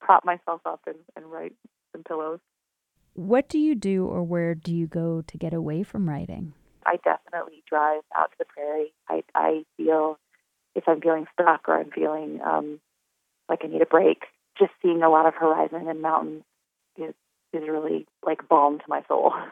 prop 0.00 0.24
myself 0.24 0.62
up 0.64 0.80
and, 0.86 0.96
and 1.14 1.26
write 1.30 1.52
some 1.92 2.02
pillows. 2.02 2.40
What 3.14 3.48
do 3.48 3.58
you 3.58 3.74
do, 3.74 4.06
or 4.06 4.22
where 4.22 4.54
do 4.54 4.74
you 4.74 4.86
go 4.86 5.22
to 5.22 5.38
get 5.38 5.52
away 5.52 5.82
from 5.82 6.08
writing? 6.08 6.54
I 6.86 6.96
definitely 6.96 7.62
drive 7.68 8.02
out 8.16 8.30
to 8.32 8.36
the 8.38 8.44
prairie. 8.44 8.92
I, 9.08 9.22
I 9.34 9.64
feel 9.76 10.18
if 10.74 10.84
I'm 10.86 11.00
feeling 11.00 11.26
stuck 11.32 11.68
or 11.68 11.78
I'm 11.78 11.90
feeling 11.90 12.40
um, 12.44 12.80
like 13.48 13.60
I 13.64 13.66
need 13.66 13.82
a 13.82 13.86
break, 13.86 14.22
just 14.58 14.72
seeing 14.80 15.02
a 15.02 15.10
lot 15.10 15.26
of 15.26 15.34
horizon 15.34 15.88
and 15.88 16.00
mountains 16.00 16.42
is 16.96 17.14
is 17.52 17.62
really 17.68 18.06
like 18.24 18.48
balm 18.48 18.78
to 18.78 18.84
my 18.88 19.02
soul. 19.08 19.32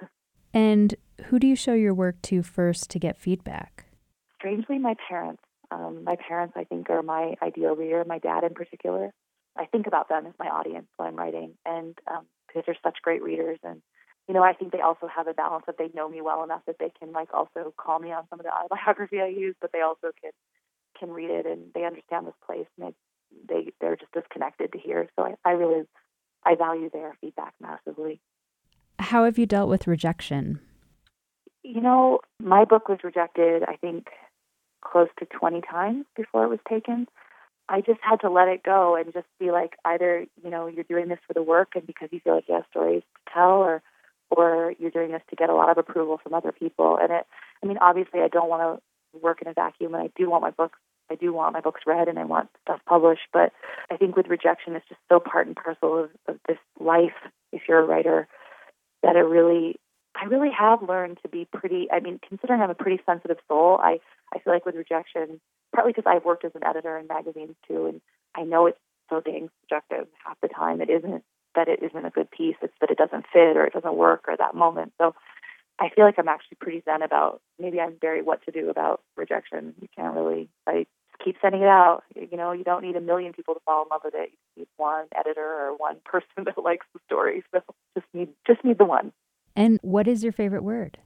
And 0.55 0.95
who 1.27 1.39
do 1.39 1.47
you 1.47 1.55
show 1.55 1.75
your 1.75 1.93
work 1.93 2.23
to 2.23 2.43
first 2.43 2.91
to 2.91 2.99
get 2.99 3.19
feedback? 3.19 3.85
Strangely, 4.37 4.79
my 4.79 4.95
parents. 5.09 5.43
Um, 5.71 6.05
my 6.05 6.17
parents, 6.17 6.55
I 6.57 6.65
think, 6.65 6.89
are 6.89 7.03
my 7.03 7.35
ideal 7.43 7.77
reader. 7.77 8.03
My 8.07 8.19
dad, 8.19 8.45
in 8.45 8.55
particular, 8.55 9.13
I 9.59 9.67
think 9.67 9.87
about 9.87 10.09
them 10.09 10.27
as 10.27 10.33
my 10.39 10.47
audience 10.47 10.87
when 10.97 11.09
I'm 11.09 11.17
writing, 11.17 11.55
and 11.67 11.99
um, 12.11 12.25
because 12.49 12.65
they're 12.67 12.77
such 12.83 12.99
great 13.03 13.23
readers, 13.23 13.59
and 13.63 13.83
you 14.27 14.35
know, 14.35 14.43
I 14.43 14.53
think 14.53 14.73
they 14.73 14.81
also 14.81 15.09
have 15.09 15.27
a 15.27 15.35
balance 15.35 15.65
that 15.67 15.79
they 15.79 15.89
know 15.95 16.09
me 16.09 16.21
well 16.21 16.45
enough 16.45 16.63
that 16.67 16.77
they 16.79 16.93
can 16.99 17.13
like 17.13 17.33
also 17.33 17.73
call 17.77 17.99
me 17.99 18.13
on 18.13 18.25
some 18.29 18.41
of 18.41 18.45
the 18.45 18.53
autobiography 18.75 19.21
I 19.21 19.29
use, 19.29 19.55
but 19.61 19.73
they 19.73 19.81
also 19.81 20.11
can 20.21 20.33
can 20.99 21.11
read 21.11 21.31
it 21.31 21.47
and 21.47 21.73
they 21.75 21.85
understand 21.85 22.27
this 22.27 22.35
place 22.45 22.67
and 22.79 22.93
they 23.49 23.55
they 23.55 23.71
they're 23.81 23.97
just 23.97 24.15
as 24.17 24.25
connected 24.31 24.73
to 24.73 24.79
here. 24.79 25.09
So 25.17 25.25
I, 25.25 25.35
I 25.45 25.53
really 25.53 25.85
I 26.45 26.55
value 26.55 26.91
their 26.91 27.17
feedback 27.21 27.55
massively. 27.61 28.21
How 28.99 29.25
have 29.25 29.39
you 29.39 29.47
dealt 29.47 29.69
with 29.69 29.87
rejection? 29.87 30.61
You 31.63 31.81
know, 31.81 32.21
my 32.41 32.65
book 32.65 32.89
was 32.89 32.99
rejected, 33.05 33.63
I 33.63 33.77
think, 33.77 34.09
close 34.83 35.09
to 35.19 35.27
20 35.27 35.61
times 35.61 36.07
before 36.17 36.45
it 36.45 36.49
was 36.49 36.61
taken. 36.69 37.07
I 37.69 37.81
just 37.81 38.01
had 38.03 38.21
to 38.21 38.31
let 38.31 38.49
it 38.49 38.63
go 38.63 38.97
and 38.97 39.13
just 39.13 39.27
be 39.39 39.51
like, 39.51 39.75
either, 39.85 40.27
you 40.43 40.51
know, 40.51 40.67
you're 40.67 40.85
doing 40.85 41.09
this 41.09 41.19
for 41.27 41.35
the 41.35 41.43
work 41.43 41.73
and 41.75 41.87
because 41.87 42.09
you 42.13 42.21
feel 42.21 42.35
like 42.35 42.49
you 42.49 42.55
have 42.55 42.65
stories 42.71 43.03
to 43.03 43.33
tell, 43.33 43.59
or, 43.59 43.83
or 44.31 44.75
you're 44.79 44.91
doing 44.91 45.13
this 45.13 45.23
to 45.31 45.37
get 45.37 45.51
a 45.51 45.55
lot 45.55 45.71
of 45.71 45.79
approval 45.79 46.19
from 46.23 46.35
other 46.35 46.53
people. 46.53 46.99
And 47.01 47.13
it, 47.13 47.27
I 47.63 47.67
mean, 47.67 47.79
obviously, 47.79 48.21
I 48.21 48.29
don't 48.29 48.49
want 48.49 48.81
to 49.15 49.19
work 49.21 49.43
in 49.43 49.49
a 49.49 49.53
vacuum, 49.53 49.95
and 49.95 50.03
I 50.03 50.11
do 50.17 50.31
want 50.31 50.43
my 50.43 50.51
books 50.51 50.79
I 51.11 51.15
do 51.15 51.33
want 51.33 51.55
my 51.55 51.61
books 51.61 51.81
read 51.87 52.09
and 52.09 52.19
I 52.19 52.25
want 52.25 52.51
stuff 52.63 52.81
published, 52.87 53.29
but 53.33 53.53
I 53.91 53.97
think 53.97 54.17
with 54.17 54.27
rejection, 54.27 54.77
it's 54.77 54.89
just 54.89 55.01
so 55.09 55.21
part 55.21 55.47
and 55.47 55.57
parcel 55.57 56.05
of, 56.05 56.11
of 56.27 56.39
this 56.47 56.59
life. 56.79 57.17
If 57.51 57.63
you're 57.67 57.81
a 57.81 57.87
writer, 57.87 58.29
that 59.03 59.17
it 59.17 59.21
really, 59.21 59.77
I 60.15 60.27
really 60.27 60.51
have 60.57 60.83
learned 60.83 61.19
to 61.23 61.29
be 61.29 61.47
pretty. 61.51 61.89
I 61.91 62.01
mean, 62.01 62.21
considering 62.29 62.61
I'm 62.61 62.71
a 62.71 62.75
pretty 62.75 63.03
sensitive 63.07 63.39
soul, 63.49 63.79
I 63.83 64.01
I 64.35 64.39
feel 64.41 64.53
like 64.53 64.67
with 64.67 64.75
rejection, 64.75 65.41
partly 65.75 65.93
because 65.93 66.11
I've 66.11 66.25
worked 66.25 66.45
as 66.45 66.53
an 66.55 66.65
editor 66.65 66.97
in 66.99 67.07
magazines 67.07 67.57
too, 67.67 67.87
and 67.87 68.01
I 68.35 68.43
know 68.43 68.67
it's 68.67 68.79
so 69.11 69.21
dang 69.21 69.49
subjective 69.63 70.07
half 70.25 70.39
the 70.41 70.49
time. 70.49 70.81
It 70.81 70.91
isn't 70.91 71.25
that 71.55 71.69
it 71.69 71.83
isn't 71.83 72.05
a 72.05 72.11
good 72.11 72.31
piece; 72.31 72.57
it's 72.63 72.75
that 72.81 72.91
it 72.91 72.99
doesn't 72.99 73.27
fit 73.33 73.57
or 73.57 73.65
it 73.65 73.73
doesn't 73.73 73.97
work 73.97 74.25
or 74.29 74.37
that 74.37 74.55
moment. 74.55 74.93
So 74.99 75.15
I 75.79 75.89
feel 75.91 76.05
like 76.05 76.19
I'm 76.19 76.29
actually 76.29 76.57
pretty 76.61 76.83
zen 76.85 77.03
about 77.03 77.41
maybe 77.59 77.81
I'm 77.81 77.97
very 78.01 78.23
what 78.23 78.45
to 78.45 78.51
do 78.51 78.71
about 78.71 79.03
rejection. 79.17 79.75
You 79.81 79.89
can't 79.97 80.15
really 80.15 80.49
I 80.67 80.87
keep 81.25 81.37
sending 81.41 81.63
it 81.63 81.69
out. 81.69 82.03
You 82.15 82.37
know, 82.37 82.53
you 82.53 82.65
don't 82.65 82.83
need 82.83 82.97
a 82.97 83.01
million 83.01 83.33
people 83.33 83.55
to 83.55 83.61
fall 83.65 83.83
in 83.83 83.89
love 83.91 84.03
with 84.05 84.15
it. 84.15 84.31
You 84.57 84.63
need 84.63 84.69
one 84.77 85.07
editor 85.17 85.45
or 85.45 85.77
one 85.77 85.97
person 86.05 86.45
that 86.45 86.59
likes 86.63 86.87
the 86.93 87.01
story. 87.07 87.43
So 87.53 87.61
just 87.95 88.07
need 88.13 88.29
just 88.47 88.65
need 88.65 88.79
the 88.79 88.85
one. 88.85 89.13
And 89.57 89.79
what 89.83 90.07
is 90.07 90.23
your 90.23 90.33
favorite 90.33 90.63
word? 90.63 90.99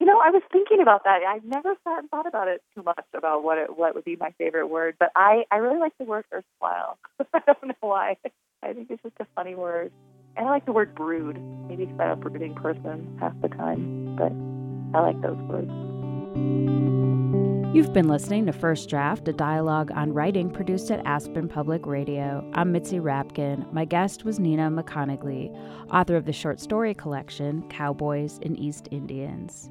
You 0.00 0.06
know, 0.06 0.18
I 0.18 0.30
was 0.30 0.42
thinking 0.50 0.80
about 0.80 1.04
that. 1.04 1.20
I've 1.28 1.44
never 1.44 1.74
and 1.84 2.10
thought 2.10 2.26
about 2.26 2.48
it 2.48 2.62
too 2.74 2.82
much 2.82 3.04
about 3.14 3.44
what 3.44 3.58
it, 3.58 3.76
what 3.76 3.94
would 3.94 4.04
be 4.04 4.16
my 4.16 4.32
favorite 4.38 4.68
word, 4.68 4.96
but 4.98 5.10
I 5.14 5.44
I 5.50 5.56
really 5.56 5.78
like 5.78 5.92
the 5.98 6.04
word 6.04 6.24
erstwhile. 6.32 6.98
I 7.34 7.40
don't 7.46 7.68
know 7.68 7.74
why. 7.80 8.16
I 8.62 8.72
think 8.72 8.90
it's 8.90 9.02
just 9.02 9.16
a 9.20 9.26
funny 9.34 9.54
word. 9.54 9.92
And 10.36 10.46
I 10.46 10.50
like 10.50 10.64
the 10.64 10.72
word 10.72 10.94
brood. 10.94 11.38
Maybe 11.68 11.84
because 11.84 12.00
I'm 12.00 12.10
a 12.12 12.16
brooding 12.16 12.54
person 12.54 13.18
half 13.20 13.34
the 13.42 13.48
time, 13.48 14.16
but 14.16 14.32
I 14.98 15.02
like 15.02 15.20
those 15.20 15.36
words. 15.48 15.70
You've 17.74 17.92
been 17.92 18.08
listening 18.08 18.46
to 18.46 18.52
First 18.52 18.88
Draft, 18.88 19.28
a 19.28 19.32
dialogue 19.34 19.92
on 19.94 20.14
writing 20.14 20.50
produced 20.50 20.90
at 20.90 21.04
Aspen 21.04 21.46
Public 21.46 21.86
Radio. 21.86 22.44
I'm 22.54 22.72
Mitzi 22.72 22.98
Rapkin. 22.98 23.70
My 23.72 23.84
guest 23.84 24.24
was 24.24 24.40
Nina 24.40 24.70
McConigley, 24.70 25.54
author 25.92 26.16
of 26.16 26.24
the 26.24 26.32
short 26.32 26.58
story 26.58 26.94
collection 26.94 27.62
Cowboys 27.68 28.40
and 28.42 28.58
East 28.58 28.88
Indians. 28.90 29.70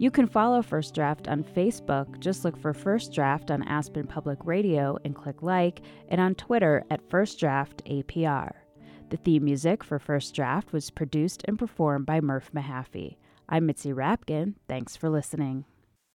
You 0.00 0.12
can 0.12 0.28
follow 0.28 0.62
First 0.62 0.94
Draft 0.94 1.26
on 1.26 1.42
Facebook. 1.42 2.20
Just 2.20 2.44
look 2.44 2.56
for 2.56 2.72
First 2.72 3.12
Draft 3.12 3.50
on 3.50 3.64
Aspen 3.64 4.06
Public 4.06 4.38
Radio 4.44 4.96
and 5.04 5.12
click 5.12 5.42
like, 5.42 5.80
and 6.08 6.20
on 6.20 6.36
Twitter 6.36 6.84
at 6.88 7.10
First 7.10 7.40
Draft 7.40 7.84
APR. 7.84 8.52
The 9.10 9.16
theme 9.16 9.44
music 9.44 9.82
for 9.82 9.98
First 9.98 10.36
Draft 10.36 10.72
was 10.72 10.90
produced 10.90 11.42
and 11.46 11.58
performed 11.58 12.06
by 12.06 12.20
Murph 12.20 12.52
Mahaffey. 12.54 13.16
I'm 13.48 13.66
Mitzi 13.66 13.92
Rapkin. 13.92 14.54
Thanks 14.68 14.96
for 14.96 15.10
listening. 15.10 15.64